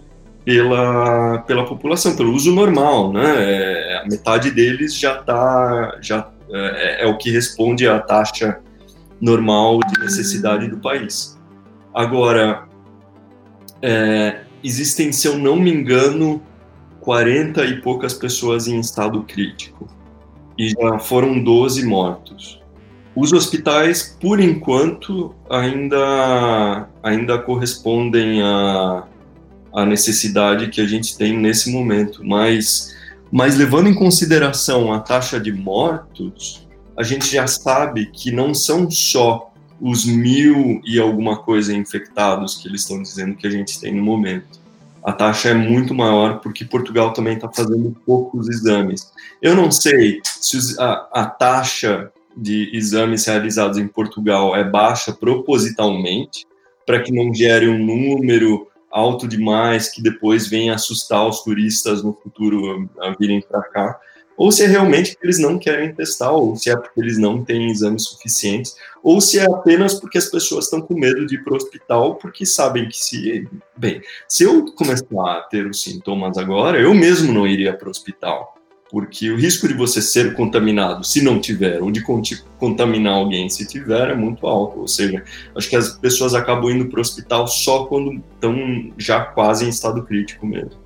pela, 0.44 1.38
pela 1.46 1.64
população, 1.64 2.16
pelo 2.16 2.32
uso 2.32 2.52
normal, 2.52 3.12
né? 3.12 3.34
É, 3.38 4.02
a 4.02 4.08
metade 4.08 4.50
deles 4.50 4.98
já 4.98 5.20
está 5.20 5.98
já 6.02 6.28
é, 6.50 7.04
é, 7.04 7.06
o 7.06 7.16
que 7.16 7.30
responde 7.30 7.88
à 7.88 7.98
taxa 7.98 8.58
normal 9.20 9.80
de 9.80 10.00
necessidade 10.00 10.68
do 10.68 10.76
país. 10.78 11.38
Agora, 11.94 12.64
é, 13.80 14.40
existem, 14.62 15.12
se 15.12 15.26
eu 15.26 15.38
não 15.38 15.56
me 15.56 15.72
engano, 15.72 16.42
40 17.04 17.62
e 17.66 17.82
poucas 17.82 18.14
pessoas 18.14 18.66
em 18.66 18.80
estado 18.80 19.22
crítico. 19.22 19.86
E 20.58 20.70
já 20.70 20.98
foram 20.98 21.42
12 21.42 21.84
mortos. 21.84 22.62
Os 23.14 23.32
hospitais, 23.32 24.16
por 24.20 24.40
enquanto, 24.40 25.34
ainda, 25.48 26.88
ainda 27.02 27.38
correspondem 27.38 28.42
à, 28.42 29.04
à 29.72 29.84
necessidade 29.84 30.68
que 30.68 30.80
a 30.80 30.86
gente 30.86 31.16
tem 31.16 31.36
nesse 31.36 31.70
momento, 31.70 32.24
mas, 32.24 32.96
mas 33.30 33.56
levando 33.56 33.88
em 33.88 33.94
consideração 33.94 34.92
a 34.92 34.98
taxa 34.98 35.38
de 35.38 35.52
mortos, 35.52 36.66
a 36.96 37.02
gente 37.02 37.30
já 37.30 37.46
sabe 37.46 38.06
que 38.06 38.32
não 38.32 38.54
são 38.54 38.90
só 38.90 39.52
os 39.80 40.06
mil 40.06 40.80
e 40.86 40.98
alguma 40.98 41.36
coisa 41.36 41.74
infectados 41.74 42.56
que 42.56 42.66
eles 42.66 42.80
estão 42.80 43.02
dizendo 43.02 43.36
que 43.36 43.46
a 43.46 43.50
gente 43.50 43.78
tem 43.78 43.94
no 43.94 44.02
momento 44.02 44.63
a 45.04 45.12
taxa 45.12 45.50
é 45.50 45.54
muito 45.54 45.94
maior 45.94 46.40
porque 46.40 46.64
Portugal 46.64 47.12
também 47.12 47.34
está 47.34 47.50
fazendo 47.52 47.94
poucos 48.06 48.48
exames. 48.48 49.12
Eu 49.42 49.54
não 49.54 49.70
sei 49.70 50.20
se 50.24 50.80
a, 50.80 51.08
a, 51.12 51.26
taxa 51.26 52.10
de 52.34 52.70
exames 52.74 53.26
realizados 53.26 53.76
em 53.76 53.86
Portugal 53.86 54.56
é 54.56 54.64
baixa 54.64 55.12
propositalmente, 55.12 56.46
para 56.86 57.02
que 57.02 57.12
não 57.12 57.32
gere 57.34 57.68
um 57.68 57.78
número 57.78 58.66
alto 58.90 59.28
demais 59.28 59.90
que 59.90 60.02
depois 60.02 60.48
venha 60.48 60.74
assustar 60.74 61.26
os 61.26 61.42
turistas 61.42 62.02
no 62.02 62.14
futuro 62.14 62.88
a 63.00 63.10
virem 63.10 63.42
para 63.42 63.62
cá, 63.62 64.00
ou 64.36 64.50
se 64.50 64.64
é 64.64 64.66
realmente 64.66 65.16
que 65.16 65.24
eles 65.24 65.38
não 65.38 65.58
querem 65.58 65.94
testar, 65.94 66.32
ou 66.32 66.56
se 66.56 66.70
é 66.70 66.76
porque 66.76 67.00
eles 67.00 67.18
não 67.18 67.44
têm 67.44 67.70
exames 67.70 68.04
suficientes, 68.04 68.74
ou 69.02 69.20
se 69.20 69.38
é 69.38 69.44
apenas 69.44 69.94
porque 69.94 70.18
as 70.18 70.26
pessoas 70.26 70.64
estão 70.64 70.80
com 70.80 70.94
medo 70.94 71.26
de 71.26 71.36
ir 71.36 71.44
para 71.44 71.52
o 71.52 71.56
hospital 71.56 72.16
porque 72.16 72.44
sabem 72.46 72.88
que 72.88 72.96
se, 72.96 73.46
bem, 73.76 74.00
se 74.28 74.44
eu 74.44 74.64
começar 74.74 75.04
a 75.20 75.42
ter 75.42 75.66
os 75.66 75.82
sintomas 75.82 76.38
agora, 76.38 76.80
eu 76.80 76.94
mesmo 76.94 77.32
não 77.32 77.46
iria 77.46 77.76
para 77.76 77.88
o 77.88 77.90
hospital, 77.90 78.54
porque 78.90 79.30
o 79.30 79.36
risco 79.36 79.66
de 79.66 79.74
você 79.74 80.00
ser 80.00 80.34
contaminado, 80.34 81.04
se 81.04 81.20
não 81.20 81.40
tiver, 81.40 81.82
ou 81.82 81.90
de 81.90 82.00
contaminar 82.58 83.14
alguém 83.14 83.48
se 83.48 83.66
tiver, 83.66 84.10
é 84.10 84.14
muito 84.14 84.46
alto. 84.46 84.78
Ou 84.78 84.86
seja, 84.86 85.24
acho 85.56 85.68
que 85.68 85.74
as 85.74 85.98
pessoas 85.98 86.32
acabam 86.32 86.70
indo 86.70 86.86
para 86.86 86.98
o 86.98 87.00
hospital 87.00 87.48
só 87.48 87.86
quando 87.86 88.22
estão 88.34 88.92
já 88.96 89.24
quase 89.24 89.64
em 89.64 89.68
estado 89.68 90.04
crítico 90.04 90.46
mesmo. 90.46 90.83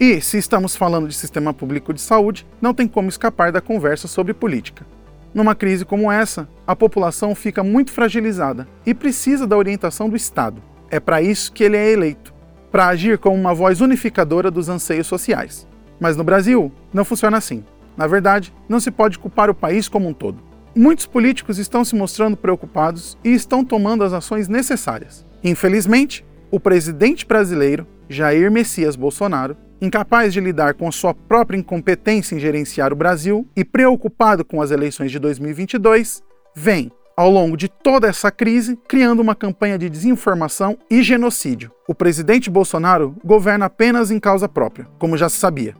E, 0.00 0.18
se 0.18 0.38
estamos 0.38 0.74
falando 0.74 1.06
de 1.06 1.14
sistema 1.14 1.52
público 1.52 1.92
de 1.92 2.00
saúde, 2.00 2.46
não 2.58 2.72
tem 2.72 2.88
como 2.88 3.10
escapar 3.10 3.52
da 3.52 3.60
conversa 3.60 4.08
sobre 4.08 4.32
política. 4.32 4.86
Numa 5.34 5.54
crise 5.54 5.84
como 5.84 6.10
essa, 6.10 6.48
a 6.66 6.74
população 6.74 7.34
fica 7.34 7.62
muito 7.62 7.92
fragilizada 7.92 8.66
e 8.86 8.94
precisa 8.94 9.46
da 9.46 9.58
orientação 9.58 10.08
do 10.08 10.16
Estado. 10.16 10.62
É 10.90 10.98
para 10.98 11.20
isso 11.20 11.52
que 11.52 11.62
ele 11.62 11.76
é 11.76 11.92
eleito 11.92 12.32
para 12.72 12.86
agir 12.86 13.18
como 13.18 13.36
uma 13.36 13.52
voz 13.52 13.82
unificadora 13.82 14.50
dos 14.50 14.70
anseios 14.70 15.06
sociais. 15.06 15.68
Mas 16.00 16.16
no 16.16 16.24
Brasil, 16.24 16.72
não 16.94 17.04
funciona 17.04 17.36
assim. 17.36 17.62
Na 17.94 18.06
verdade, 18.06 18.54
não 18.66 18.80
se 18.80 18.90
pode 18.90 19.18
culpar 19.18 19.50
o 19.50 19.54
país 19.54 19.86
como 19.86 20.08
um 20.08 20.14
todo. 20.14 20.42
Muitos 20.74 21.04
políticos 21.04 21.58
estão 21.58 21.84
se 21.84 21.94
mostrando 21.94 22.38
preocupados 22.38 23.18
e 23.22 23.34
estão 23.34 23.62
tomando 23.62 24.02
as 24.02 24.14
ações 24.14 24.48
necessárias. 24.48 25.26
Infelizmente, 25.44 26.24
o 26.50 26.58
presidente 26.58 27.26
brasileiro, 27.26 27.86
Jair 28.08 28.50
Messias 28.50 28.96
Bolsonaro, 28.96 29.56
incapaz 29.80 30.32
de 30.32 30.40
lidar 30.40 30.74
com 30.74 30.90
sua 30.92 31.14
própria 31.14 31.56
incompetência 31.58 32.34
em 32.34 32.38
gerenciar 32.38 32.92
o 32.92 32.96
Brasil 32.96 33.46
e 33.56 33.64
preocupado 33.64 34.44
com 34.44 34.60
as 34.60 34.70
eleições 34.70 35.10
de 35.10 35.18
2022, 35.18 36.22
vem, 36.54 36.90
ao 37.16 37.30
longo 37.30 37.56
de 37.56 37.68
toda 37.68 38.08
essa 38.08 38.30
crise, 38.30 38.78
criando 38.88 39.20
uma 39.20 39.34
campanha 39.34 39.78
de 39.78 39.90
desinformação 39.90 40.78
e 40.90 41.02
genocídio. 41.02 41.70
O 41.86 41.94
presidente 41.94 42.48
Bolsonaro 42.48 43.14
governa 43.24 43.66
apenas 43.66 44.10
em 44.10 44.18
causa 44.18 44.48
própria, 44.48 44.86
como 44.98 45.16
já 45.16 45.28
se 45.28 45.36
sabia, 45.36 45.74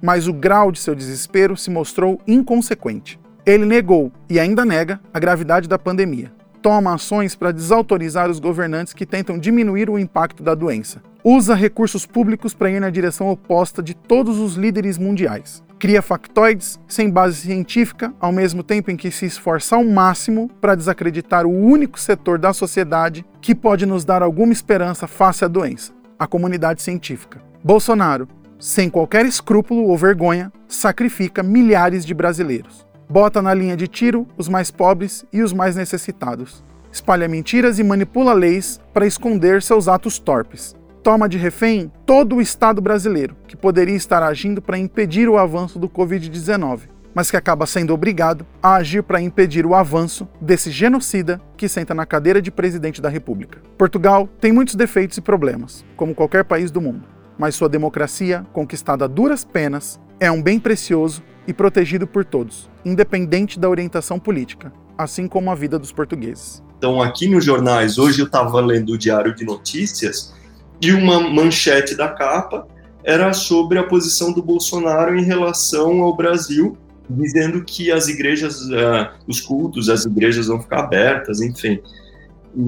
mas 0.00 0.28
o 0.28 0.32
grau 0.32 0.70
de 0.70 0.78
seu 0.78 0.94
desespero 0.94 1.56
se 1.56 1.70
mostrou 1.70 2.20
inconsequente. 2.26 3.18
Ele 3.46 3.64
negou 3.64 4.12
e 4.28 4.38
ainda 4.38 4.64
nega 4.64 5.00
a 5.12 5.18
gravidade 5.18 5.68
da 5.68 5.78
pandemia. 5.78 6.32
Toma 6.64 6.94
ações 6.94 7.36
para 7.36 7.52
desautorizar 7.52 8.28
os 8.28 8.40
governantes 8.40 8.92
que 8.92 9.04
tentam 9.06 9.38
diminuir 9.38 9.88
o 9.90 9.98
impacto 9.98 10.42
da 10.42 10.56
doença 10.56 11.00
usa 11.24 11.54
recursos 11.54 12.04
públicos 12.04 12.52
para 12.52 12.70
ir 12.70 12.78
na 12.78 12.90
direção 12.90 13.30
oposta 13.30 13.82
de 13.82 13.94
todos 13.94 14.38
os 14.38 14.56
líderes 14.56 14.98
mundiais. 14.98 15.62
Cria 15.78 16.02
factoides 16.02 16.78
sem 16.86 17.10
base 17.10 17.36
científica, 17.36 18.12
ao 18.20 18.30
mesmo 18.30 18.62
tempo 18.62 18.90
em 18.90 18.96
que 18.96 19.10
se 19.10 19.24
esforça 19.24 19.76
ao 19.76 19.84
máximo 19.84 20.50
para 20.60 20.74
desacreditar 20.74 21.46
o 21.46 21.50
único 21.50 21.98
setor 21.98 22.38
da 22.38 22.52
sociedade 22.52 23.24
que 23.40 23.54
pode 23.54 23.86
nos 23.86 24.04
dar 24.04 24.22
alguma 24.22 24.52
esperança 24.52 25.06
face 25.06 25.44
à 25.44 25.48
doença: 25.48 25.92
a 26.18 26.26
comunidade 26.26 26.82
científica. 26.82 27.40
Bolsonaro, 27.62 28.28
sem 28.58 28.90
qualquer 28.90 29.24
escrúpulo 29.24 29.88
ou 29.88 29.96
vergonha, 29.96 30.52
sacrifica 30.68 31.42
milhares 31.42 32.04
de 32.04 32.12
brasileiros. 32.12 32.86
Bota 33.08 33.42
na 33.42 33.54
linha 33.54 33.76
de 33.76 33.88
tiro 33.88 34.26
os 34.36 34.48
mais 34.48 34.70
pobres 34.70 35.24
e 35.32 35.42
os 35.42 35.52
mais 35.52 35.76
necessitados. 35.76 36.64
Espalha 36.90 37.28
mentiras 37.28 37.78
e 37.78 37.84
manipula 37.84 38.32
leis 38.32 38.80
para 38.92 39.06
esconder 39.06 39.62
seus 39.62 39.88
atos 39.88 40.18
torpes 40.18 40.76
toma 41.04 41.28
de 41.28 41.36
refém 41.36 41.92
todo 42.06 42.36
o 42.36 42.40
Estado 42.40 42.80
brasileiro, 42.80 43.36
que 43.46 43.54
poderia 43.54 43.94
estar 43.94 44.22
agindo 44.22 44.62
para 44.62 44.78
impedir 44.78 45.28
o 45.28 45.36
avanço 45.36 45.78
do 45.78 45.86
Covid-19, 45.86 46.88
mas 47.14 47.30
que 47.30 47.36
acaba 47.36 47.66
sendo 47.66 47.92
obrigado 47.92 48.46
a 48.62 48.76
agir 48.76 49.02
para 49.02 49.20
impedir 49.20 49.66
o 49.66 49.74
avanço 49.74 50.26
desse 50.40 50.70
genocida 50.70 51.38
que 51.58 51.68
senta 51.68 51.92
na 51.92 52.06
cadeira 52.06 52.40
de 52.40 52.50
presidente 52.50 53.02
da 53.02 53.10
República. 53.10 53.60
Portugal 53.76 54.26
tem 54.40 54.50
muitos 54.50 54.74
defeitos 54.74 55.18
e 55.18 55.20
problemas, 55.20 55.84
como 55.94 56.14
qualquer 56.14 56.42
país 56.42 56.70
do 56.70 56.80
mundo, 56.80 57.04
mas 57.38 57.54
sua 57.54 57.68
democracia, 57.68 58.46
conquistada 58.54 59.04
a 59.04 59.08
duras 59.08 59.44
penas, 59.44 60.00
é 60.18 60.30
um 60.30 60.42
bem 60.42 60.58
precioso 60.58 61.22
e 61.46 61.52
protegido 61.52 62.06
por 62.06 62.24
todos, 62.24 62.68
independente 62.84 63.58
da 63.58 63.68
orientação 63.68 64.18
política, 64.18 64.72
assim 64.96 65.26
como 65.28 65.50
a 65.50 65.54
vida 65.54 65.78
dos 65.78 65.92
portugueses. 65.92 66.62
Então, 66.78 67.00
aqui 67.00 67.28
nos 67.28 67.44
jornais, 67.44 67.98
hoje 67.98 68.20
eu 68.20 68.26
estava 68.26 68.60
lendo 68.60 68.92
o 68.92 68.98
Diário 68.98 69.34
de 69.34 69.44
Notícias 69.44 70.34
e 70.80 70.92
uma 70.92 71.20
manchete 71.20 71.94
da 71.94 72.08
capa 72.08 72.66
era 73.02 73.32
sobre 73.32 73.78
a 73.78 73.84
posição 73.84 74.32
do 74.32 74.42
Bolsonaro 74.42 75.18
em 75.18 75.24
relação 75.24 76.02
ao 76.02 76.16
Brasil, 76.16 76.76
dizendo 77.08 77.62
que 77.64 77.92
as 77.92 78.08
igrejas, 78.08 78.62
uh, 78.62 79.10
os 79.26 79.40
cultos, 79.40 79.88
as 79.90 80.06
igrejas 80.06 80.46
vão 80.46 80.60
ficar 80.60 80.80
abertas, 80.80 81.40
enfim. 81.40 81.80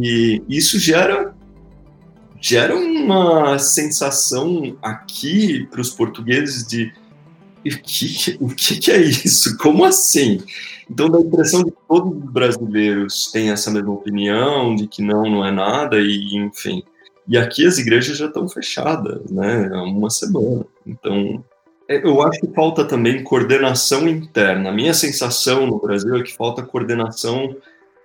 E 0.03 0.43
isso 0.49 0.79
gera 0.79 1.35
gera 2.39 2.77
uma 2.77 3.59
sensação 3.59 4.77
aqui 4.83 5.67
para 5.71 5.81
os 5.81 5.91
portugueses 5.91 6.67
de 6.67 6.93
o 7.75 7.83
que, 7.83 8.39
o 8.41 8.49
que 8.49 8.91
é 8.91 9.01
isso? 9.01 9.57
Como 9.59 9.85
assim? 9.85 10.41
Então 10.91 11.11
dá 11.11 11.19
a 11.19 11.23
impressão 11.23 11.65
de 11.65 11.71
que 11.71 11.79
todos 11.89 12.17
os 12.17 12.33
brasileiros 12.33 13.31
têm 13.33 13.51
essa 13.51 13.71
mesma 13.71 13.93
opinião, 13.93 14.75
de 14.75 14.87
que 14.87 15.03
não, 15.03 15.25
não 15.25 15.45
é 15.45 15.51
nada, 15.51 15.99
e 15.99 16.37
enfim. 16.37 16.83
E 17.29 17.37
aqui 17.37 17.67
as 17.67 17.79
igrejas 17.79 18.17
já 18.17 18.27
estão 18.27 18.49
fechadas, 18.49 19.31
né? 19.31 19.69
Há 19.73 19.83
uma 19.83 20.09
semana. 20.11 20.65
Então, 20.87 21.45
é, 21.89 22.05
eu 22.05 22.23
acho 22.23 22.41
que 22.41 22.53
falta 22.55 22.85
também 22.85 23.23
coordenação 23.25 24.09
interna. 24.09 24.71
A 24.71 24.73
minha 24.73 24.95
sensação 24.95 25.67
no 25.67 25.81
Brasil 25.81 26.15
é 26.17 26.23
que 26.23 26.35
falta 26.35 26.63
coordenação 26.63 27.57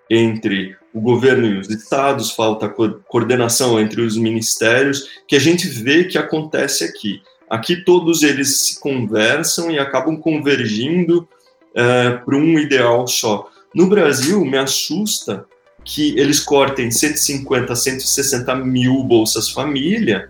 entre 0.10 0.76
o 0.94 1.00
governo 1.00 1.46
e 1.48 1.58
os 1.58 1.70
estados, 1.70 2.32
falta 2.32 2.68
coordenação 2.68 3.80
entre 3.80 4.02
os 4.02 4.18
ministérios, 4.18 5.08
que 5.28 5.36
a 5.36 5.40
gente 5.40 5.68
vê 5.68 6.04
que 6.04 6.18
acontece 6.18 6.84
aqui. 6.84 7.22
Aqui 7.52 7.84
todos 7.84 8.24
eles 8.24 8.62
se 8.62 8.80
conversam 8.80 9.70
e 9.70 9.78
acabam 9.78 10.16
convergindo 10.16 11.28
é, 11.76 12.12
para 12.12 12.38
um 12.38 12.58
ideal 12.58 13.06
só. 13.06 13.50
No 13.76 13.88
Brasil, 13.88 14.46
me 14.46 14.58
assusta 14.58 15.46
que 15.84 16.18
eles 16.18 16.40
cortem 16.40 16.90
150, 16.90 17.76
160 17.76 18.56
mil 18.56 19.04
bolsas 19.04 19.50
família, 19.50 20.30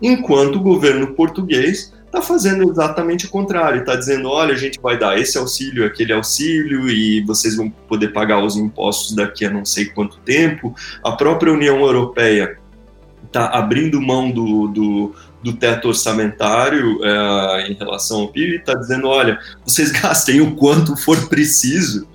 enquanto 0.00 0.56
o 0.56 0.62
governo 0.62 1.08
português 1.08 1.92
está 2.06 2.22
fazendo 2.22 2.70
exatamente 2.70 3.26
o 3.26 3.28
contrário, 3.28 3.80
está 3.80 3.94
dizendo, 3.94 4.30
olha, 4.30 4.54
a 4.54 4.58
gente 4.58 4.80
vai 4.80 4.98
dar 4.98 5.18
esse 5.18 5.36
auxílio, 5.36 5.84
aquele 5.84 6.14
auxílio, 6.14 6.88
e 6.88 7.20
vocês 7.20 7.54
vão 7.54 7.68
poder 7.68 8.14
pagar 8.14 8.42
os 8.42 8.56
impostos 8.56 9.14
daqui 9.14 9.44
a 9.44 9.50
não 9.50 9.66
sei 9.66 9.86
quanto 9.86 10.16
tempo. 10.20 10.74
A 11.04 11.12
própria 11.12 11.52
União 11.52 11.80
Europeia 11.80 12.58
está 13.26 13.48
abrindo 13.48 14.00
mão 14.00 14.30
do, 14.30 14.68
do, 14.68 15.14
do 15.42 15.52
teto 15.52 15.88
orçamentário 15.88 17.04
é, 17.04 17.70
em 17.70 17.74
relação 17.74 18.20
ao 18.20 18.28
PIB, 18.28 18.56
está 18.56 18.74
dizendo, 18.74 19.08
olha, 19.08 19.38
vocês 19.64 19.90
gastem 19.92 20.40
o 20.40 20.54
quanto 20.54 20.96
for 20.96 21.28
preciso, 21.28 22.06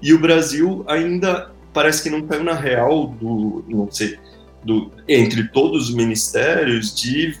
e 0.00 0.12
o 0.12 0.20
Brasil 0.20 0.84
ainda 0.88 1.50
parece 1.72 2.02
que 2.02 2.10
não 2.10 2.22
caiu 2.22 2.44
na 2.44 2.54
real 2.54 3.06
do, 3.06 3.64
não 3.68 3.90
sei, 3.90 4.18
do, 4.64 4.90
entre 5.08 5.48
todos 5.48 5.88
os 5.88 5.94
ministérios 5.94 6.94
de 6.94 7.34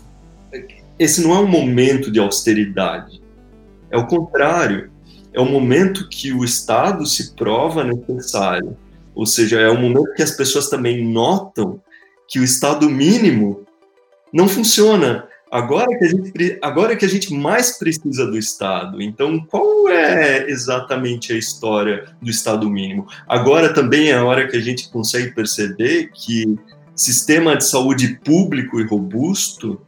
esse 0.98 1.22
não 1.22 1.34
é 1.34 1.40
um 1.40 1.48
momento 1.48 2.10
de 2.10 2.20
austeridade. 2.20 3.20
É 3.90 3.96
o 3.96 4.06
contrário. 4.06 4.90
É 5.32 5.40
o 5.40 5.44
momento 5.44 6.08
que 6.08 6.32
o 6.32 6.44
Estado 6.44 7.06
se 7.06 7.34
prova 7.34 7.82
necessário. 7.82 8.76
Ou 9.14 9.26
seja, 9.26 9.58
é 9.58 9.68
o 9.68 9.80
momento 9.80 10.14
que 10.14 10.22
as 10.22 10.30
pessoas 10.30 10.68
também 10.68 11.04
notam 11.04 11.80
que 12.28 12.38
o 12.38 12.44
Estado 12.44 12.88
mínimo 12.88 13.64
não 14.32 14.48
funciona. 14.48 15.26
Agora 15.50 15.86
que, 15.98 16.04
a 16.06 16.08
gente, 16.08 16.58
agora 16.62 16.96
que 16.96 17.04
a 17.04 17.08
gente 17.08 17.34
mais 17.34 17.76
precisa 17.78 18.24
do 18.24 18.38
Estado. 18.38 19.02
Então, 19.02 19.38
qual 19.38 19.86
é 19.90 20.48
exatamente 20.48 21.30
a 21.30 21.36
história 21.36 22.06
do 22.22 22.30
Estado 22.30 22.70
mínimo? 22.70 23.06
Agora 23.28 23.74
também 23.74 24.08
é 24.08 24.14
a 24.14 24.24
hora 24.24 24.48
que 24.48 24.56
a 24.56 24.60
gente 24.60 24.88
consegue 24.90 25.34
perceber 25.34 26.10
que 26.14 26.58
sistema 26.94 27.54
de 27.54 27.66
saúde 27.66 28.18
público 28.24 28.80
e 28.80 28.86
robusto 28.86 29.78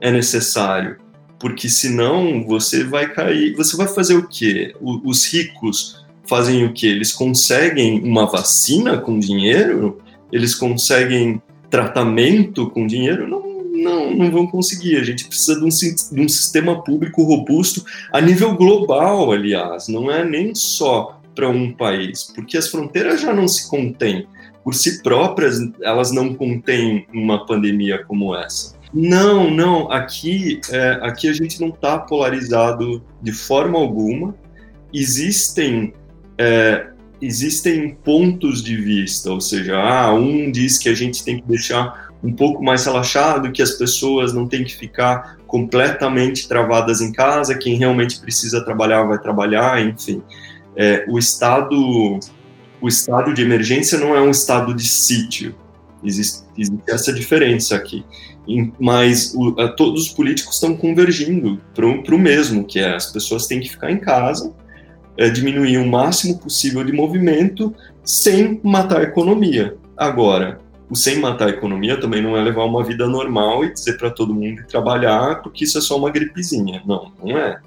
é 0.00 0.10
necessário, 0.10 0.96
porque 1.38 1.68
senão 1.68 2.44
você 2.44 2.82
vai 2.82 3.12
cair. 3.12 3.54
Você 3.54 3.76
vai 3.76 3.86
fazer 3.86 4.16
o 4.16 4.26
quê? 4.26 4.74
os 4.80 5.32
ricos 5.32 6.04
fazem 6.26 6.64
o 6.64 6.72
quê? 6.72 6.88
Eles 6.88 7.12
conseguem 7.12 8.02
uma 8.02 8.26
vacina 8.26 8.98
com 8.98 9.20
dinheiro? 9.20 10.02
Eles 10.32 10.56
conseguem 10.56 11.40
tratamento 11.70 12.68
com 12.70 12.84
dinheiro? 12.84 13.28
Não 13.28 13.43
não, 13.84 14.14
não 14.14 14.30
vão 14.30 14.46
conseguir. 14.46 14.96
A 14.96 15.04
gente 15.04 15.26
precisa 15.26 15.58
de 15.58 15.64
um, 15.64 15.68
de 15.68 16.20
um 16.20 16.28
sistema 16.28 16.82
público 16.82 17.22
robusto 17.22 17.84
a 18.12 18.20
nível 18.20 18.54
global, 18.56 19.30
aliás, 19.30 19.88
não 19.88 20.10
é 20.10 20.24
nem 20.24 20.54
só 20.54 21.20
para 21.34 21.48
um 21.48 21.72
país, 21.72 22.32
porque 22.34 22.56
as 22.56 22.68
fronteiras 22.68 23.20
já 23.20 23.32
não 23.32 23.46
se 23.46 23.68
contêm. 23.68 24.26
Por 24.62 24.74
si 24.74 25.02
próprias, 25.02 25.58
elas 25.82 26.10
não 26.10 26.32
contêm 26.32 27.06
uma 27.12 27.44
pandemia 27.44 28.02
como 28.04 28.34
essa. 28.34 28.74
Não, 28.94 29.50
não, 29.50 29.90
aqui, 29.90 30.60
é, 30.70 30.98
aqui 31.02 31.28
a 31.28 31.32
gente 31.32 31.60
não 31.60 31.68
está 31.68 31.98
polarizado 31.98 33.02
de 33.20 33.32
forma 33.32 33.78
alguma. 33.78 34.34
Existem 34.92 35.92
é, 36.38 36.86
existem 37.20 37.96
pontos 38.04 38.62
de 38.62 38.76
vista, 38.76 39.30
ou 39.30 39.40
seja, 39.40 39.76
ah, 39.76 40.12
um 40.12 40.50
diz 40.50 40.78
que 40.78 40.88
a 40.88 40.94
gente 40.94 41.24
tem 41.24 41.40
que 41.40 41.48
deixar 41.48 42.03
um 42.24 42.32
pouco 42.32 42.64
mais 42.64 42.86
relaxado, 42.86 43.52
que 43.52 43.62
as 43.62 43.72
pessoas 43.72 44.32
não 44.32 44.48
têm 44.48 44.64
que 44.64 44.74
ficar 44.74 45.36
completamente 45.46 46.48
travadas 46.48 47.00
em 47.02 47.12
casa, 47.12 47.54
quem 47.56 47.76
realmente 47.76 48.18
precisa 48.18 48.64
trabalhar 48.64 49.04
vai 49.04 49.18
trabalhar, 49.18 49.84
enfim. 49.84 50.22
É, 50.74 51.04
o 51.06 51.18
estado 51.18 52.18
o 52.80 52.88
estado 52.88 53.32
de 53.32 53.40
emergência 53.42 53.98
não 53.98 54.14
é 54.14 54.20
um 54.20 54.30
estado 54.30 54.74
de 54.74 54.86
sítio, 54.86 55.54
existe, 56.02 56.44
existe 56.58 56.82
essa 56.88 57.12
diferença 57.12 57.76
aqui. 57.76 58.04
Mas 58.78 59.34
o, 59.34 59.58
a, 59.58 59.68
todos 59.68 60.02
os 60.02 60.08
políticos 60.08 60.56
estão 60.56 60.76
convergindo 60.76 61.60
para 61.74 61.86
o 61.86 62.18
mesmo, 62.18 62.64
que 62.64 62.78
é 62.78 62.94
as 62.94 63.10
pessoas 63.10 63.46
têm 63.46 63.60
que 63.60 63.70
ficar 63.70 63.90
em 63.90 63.98
casa, 63.98 64.52
é, 65.16 65.30
diminuir 65.30 65.78
o 65.78 65.86
máximo 65.86 66.38
possível 66.38 66.84
de 66.84 66.92
movimento 66.92 67.74
sem 68.02 68.60
matar 68.62 69.00
a 69.00 69.04
economia. 69.04 69.76
Agora, 69.96 70.58
o 70.94 70.96
sem 70.96 71.18
matar 71.18 71.48
a 71.48 71.50
economia 71.50 72.00
também 72.00 72.22
não 72.22 72.36
é 72.36 72.40
levar 72.40 72.64
uma 72.64 72.84
vida 72.84 73.06
normal 73.08 73.64
e 73.64 73.72
dizer 73.72 73.98
para 73.98 74.10
todo 74.10 74.32
mundo 74.32 74.64
trabalhar 74.68 75.42
porque 75.42 75.64
isso 75.64 75.76
é 75.76 75.80
só 75.80 75.98
uma 75.98 76.08
gripezinha. 76.08 76.80
Não, 76.86 77.12
não 77.22 77.36
é. 77.36 77.60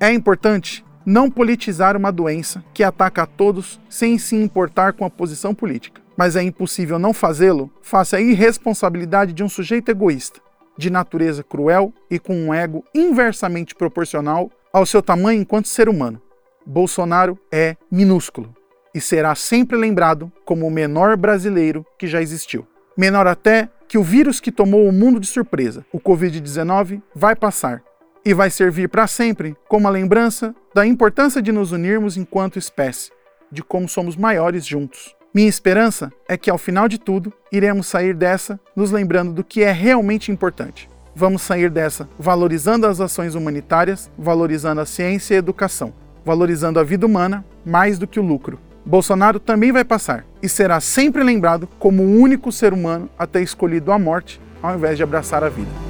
É 0.00 0.12
importante 0.12 0.84
não 1.04 1.30
politizar 1.30 1.96
uma 1.96 2.10
doença 2.10 2.64
que 2.74 2.82
ataca 2.82 3.22
a 3.22 3.26
todos 3.26 3.80
sem 3.88 4.18
se 4.18 4.34
importar 4.34 4.94
com 4.94 5.04
a 5.04 5.10
posição 5.10 5.54
política. 5.54 6.02
Mas 6.16 6.34
é 6.34 6.42
impossível 6.42 6.98
não 6.98 7.14
fazê-lo 7.14 7.70
face 7.80 8.16
à 8.16 8.20
irresponsabilidade 8.20 9.32
de 9.32 9.44
um 9.44 9.48
sujeito 9.48 9.90
egoísta, 9.90 10.40
de 10.76 10.90
natureza 10.90 11.44
cruel 11.44 11.92
e 12.10 12.18
com 12.18 12.34
um 12.34 12.52
ego 12.52 12.84
inversamente 12.92 13.76
proporcional 13.76 14.50
ao 14.72 14.84
seu 14.84 15.00
tamanho 15.00 15.40
enquanto 15.40 15.68
ser 15.68 15.88
humano. 15.88 16.20
Bolsonaro 16.66 17.38
é 17.52 17.76
minúsculo 17.90 18.52
e 18.96 19.00
será 19.00 19.34
sempre 19.34 19.76
lembrado 19.76 20.32
como 20.42 20.66
o 20.66 20.70
menor 20.70 21.18
brasileiro 21.18 21.84
que 21.98 22.06
já 22.06 22.22
existiu. 22.22 22.66
Menor 22.96 23.26
até 23.26 23.68
que 23.86 23.98
o 23.98 24.02
vírus 24.02 24.40
que 24.40 24.50
tomou 24.50 24.88
o 24.88 24.92
mundo 24.92 25.20
de 25.20 25.26
surpresa, 25.26 25.84
o 25.92 26.00
Covid-19, 26.00 27.02
vai 27.14 27.36
passar 27.36 27.82
e 28.24 28.32
vai 28.32 28.48
servir 28.48 28.88
para 28.88 29.06
sempre 29.06 29.54
como 29.68 29.86
a 29.86 29.90
lembrança 29.90 30.54
da 30.74 30.86
importância 30.86 31.42
de 31.42 31.52
nos 31.52 31.72
unirmos 31.72 32.16
enquanto 32.16 32.58
espécie, 32.58 33.10
de 33.52 33.62
como 33.62 33.86
somos 33.86 34.16
maiores 34.16 34.64
juntos. 34.64 35.14
Minha 35.34 35.50
esperança 35.50 36.10
é 36.26 36.38
que 36.38 36.48
ao 36.48 36.56
final 36.56 36.88
de 36.88 36.96
tudo 36.96 37.30
iremos 37.52 37.88
sair 37.88 38.14
dessa 38.14 38.58
nos 38.74 38.90
lembrando 38.90 39.30
do 39.30 39.44
que 39.44 39.62
é 39.62 39.72
realmente 39.72 40.32
importante. 40.32 40.88
Vamos 41.14 41.42
sair 41.42 41.68
dessa 41.68 42.08
valorizando 42.18 42.86
as 42.86 42.98
ações 42.98 43.34
humanitárias, 43.34 44.10
valorizando 44.16 44.80
a 44.80 44.86
ciência 44.86 45.34
e 45.34 45.36
a 45.36 45.40
educação, 45.40 45.92
valorizando 46.24 46.80
a 46.80 46.82
vida 46.82 47.04
humana 47.04 47.44
mais 47.62 47.98
do 47.98 48.06
que 48.06 48.18
o 48.18 48.22
lucro 48.22 48.58
Bolsonaro 48.86 49.40
também 49.40 49.72
vai 49.72 49.84
passar 49.84 50.24
e 50.40 50.48
será 50.48 50.78
sempre 50.78 51.24
lembrado 51.24 51.68
como 51.76 52.04
o 52.04 52.20
único 52.20 52.52
ser 52.52 52.72
humano 52.72 53.10
a 53.18 53.26
ter 53.26 53.42
escolhido 53.42 53.90
a 53.90 53.98
morte 53.98 54.40
ao 54.62 54.76
invés 54.76 54.96
de 54.96 55.02
abraçar 55.02 55.42
a 55.42 55.48
vida. 55.48 55.85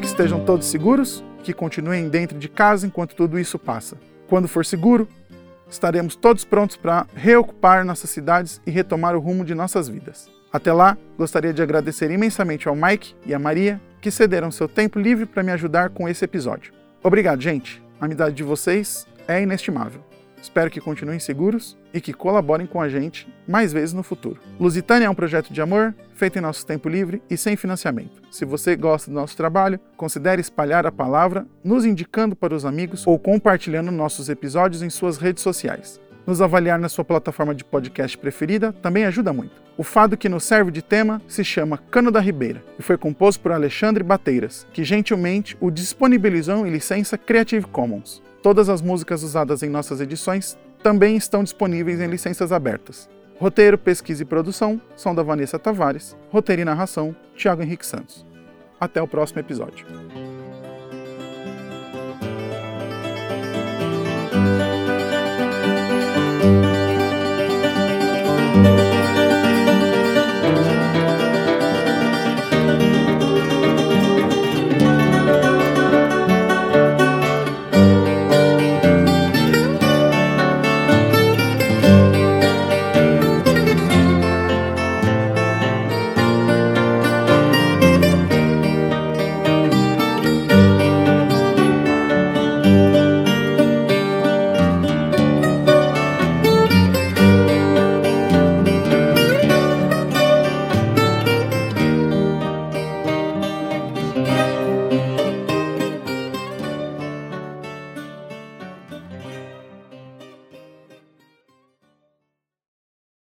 Que 0.00 0.06
estejam 0.06 0.44
todos 0.44 0.66
seguros, 0.66 1.22
que 1.44 1.52
continuem 1.52 2.08
dentro 2.08 2.38
de 2.38 2.48
casa 2.48 2.86
enquanto 2.86 3.14
tudo 3.14 3.38
isso 3.38 3.58
passa. 3.58 3.98
Quando 4.28 4.48
for 4.48 4.64
seguro, 4.64 5.06
estaremos 5.68 6.16
todos 6.16 6.44
prontos 6.44 6.76
para 6.76 7.06
reocupar 7.14 7.84
nossas 7.84 8.08
cidades 8.08 8.60
e 8.66 8.70
retomar 8.70 9.14
o 9.14 9.20
rumo 9.20 9.44
de 9.44 9.54
nossas 9.54 9.88
vidas. 9.88 10.30
Até 10.50 10.72
lá, 10.72 10.96
gostaria 11.18 11.52
de 11.52 11.62
agradecer 11.62 12.10
imensamente 12.10 12.66
ao 12.66 12.74
Mike 12.74 13.14
e 13.26 13.34
à 13.34 13.38
Maria 13.38 13.80
que 14.00 14.10
cederam 14.10 14.50
seu 14.50 14.66
tempo 14.66 14.98
livre 14.98 15.26
para 15.26 15.42
me 15.42 15.52
ajudar 15.52 15.90
com 15.90 16.08
esse 16.08 16.24
episódio. 16.24 16.72
Obrigado, 17.02 17.42
gente. 17.42 17.82
A 18.00 18.06
amizade 18.06 18.34
de 18.34 18.42
vocês 18.42 19.06
é 19.28 19.42
inestimável. 19.42 20.09
Espero 20.42 20.70
que 20.70 20.80
continuem 20.80 21.18
seguros 21.18 21.76
e 21.92 22.00
que 22.00 22.12
colaborem 22.12 22.66
com 22.66 22.80
a 22.80 22.88
gente 22.88 23.28
mais 23.46 23.72
vezes 23.72 23.92
no 23.92 24.02
futuro. 24.02 24.40
Lusitânia 24.58 25.06
é 25.06 25.10
um 25.10 25.14
projeto 25.14 25.52
de 25.52 25.60
amor 25.60 25.94
feito 26.14 26.38
em 26.38 26.42
nosso 26.42 26.66
tempo 26.66 26.88
livre 26.88 27.22
e 27.28 27.36
sem 27.36 27.56
financiamento. 27.56 28.22
Se 28.30 28.44
você 28.44 28.76
gosta 28.76 29.10
do 29.10 29.14
nosso 29.14 29.36
trabalho, 29.36 29.80
considere 29.96 30.40
espalhar 30.40 30.86
a 30.86 30.92
palavra, 30.92 31.46
nos 31.62 31.84
indicando 31.84 32.34
para 32.36 32.54
os 32.54 32.64
amigos 32.64 33.06
ou 33.06 33.18
compartilhando 33.18 33.90
nossos 33.90 34.28
episódios 34.28 34.82
em 34.82 34.90
suas 34.90 35.18
redes 35.18 35.42
sociais. 35.42 36.00
Nos 36.26 36.40
avaliar 36.40 36.78
na 36.78 36.88
sua 36.88 37.04
plataforma 37.04 37.54
de 37.54 37.64
podcast 37.64 38.16
preferida 38.16 38.72
também 38.72 39.04
ajuda 39.04 39.32
muito. 39.32 39.60
O 39.76 39.82
fado 39.82 40.16
que 40.16 40.28
nos 40.28 40.44
serve 40.44 40.70
de 40.70 40.82
tema 40.82 41.22
se 41.26 41.42
chama 41.42 41.78
Cano 41.90 42.10
da 42.10 42.20
Ribeira 42.20 42.62
e 42.78 42.82
foi 42.82 42.98
composto 42.98 43.40
por 43.40 43.50
Alexandre 43.50 44.04
Bateiras, 44.04 44.66
que 44.72 44.84
gentilmente 44.84 45.56
o 45.58 45.70
disponibilizou 45.70 46.66
em 46.66 46.70
licença 46.70 47.16
Creative 47.16 47.66
Commons. 47.66 48.22
Todas 48.42 48.70
as 48.70 48.80
músicas 48.80 49.22
usadas 49.22 49.62
em 49.62 49.68
nossas 49.68 50.00
edições 50.00 50.56
também 50.82 51.16
estão 51.16 51.44
disponíveis 51.44 52.00
em 52.00 52.06
licenças 52.06 52.52
abertas. 52.52 53.08
Roteiro, 53.38 53.76
pesquisa 53.76 54.22
e 54.22 54.26
produção 54.26 54.80
são 54.96 55.14
da 55.14 55.22
Vanessa 55.22 55.58
Tavares. 55.58 56.16
Roteiro 56.30 56.62
e 56.62 56.64
narração, 56.64 57.14
Thiago 57.36 57.62
Henrique 57.62 57.86
Santos. 57.86 58.24
Até 58.78 59.00
o 59.02 59.08
próximo 59.08 59.40
episódio. 59.40 59.86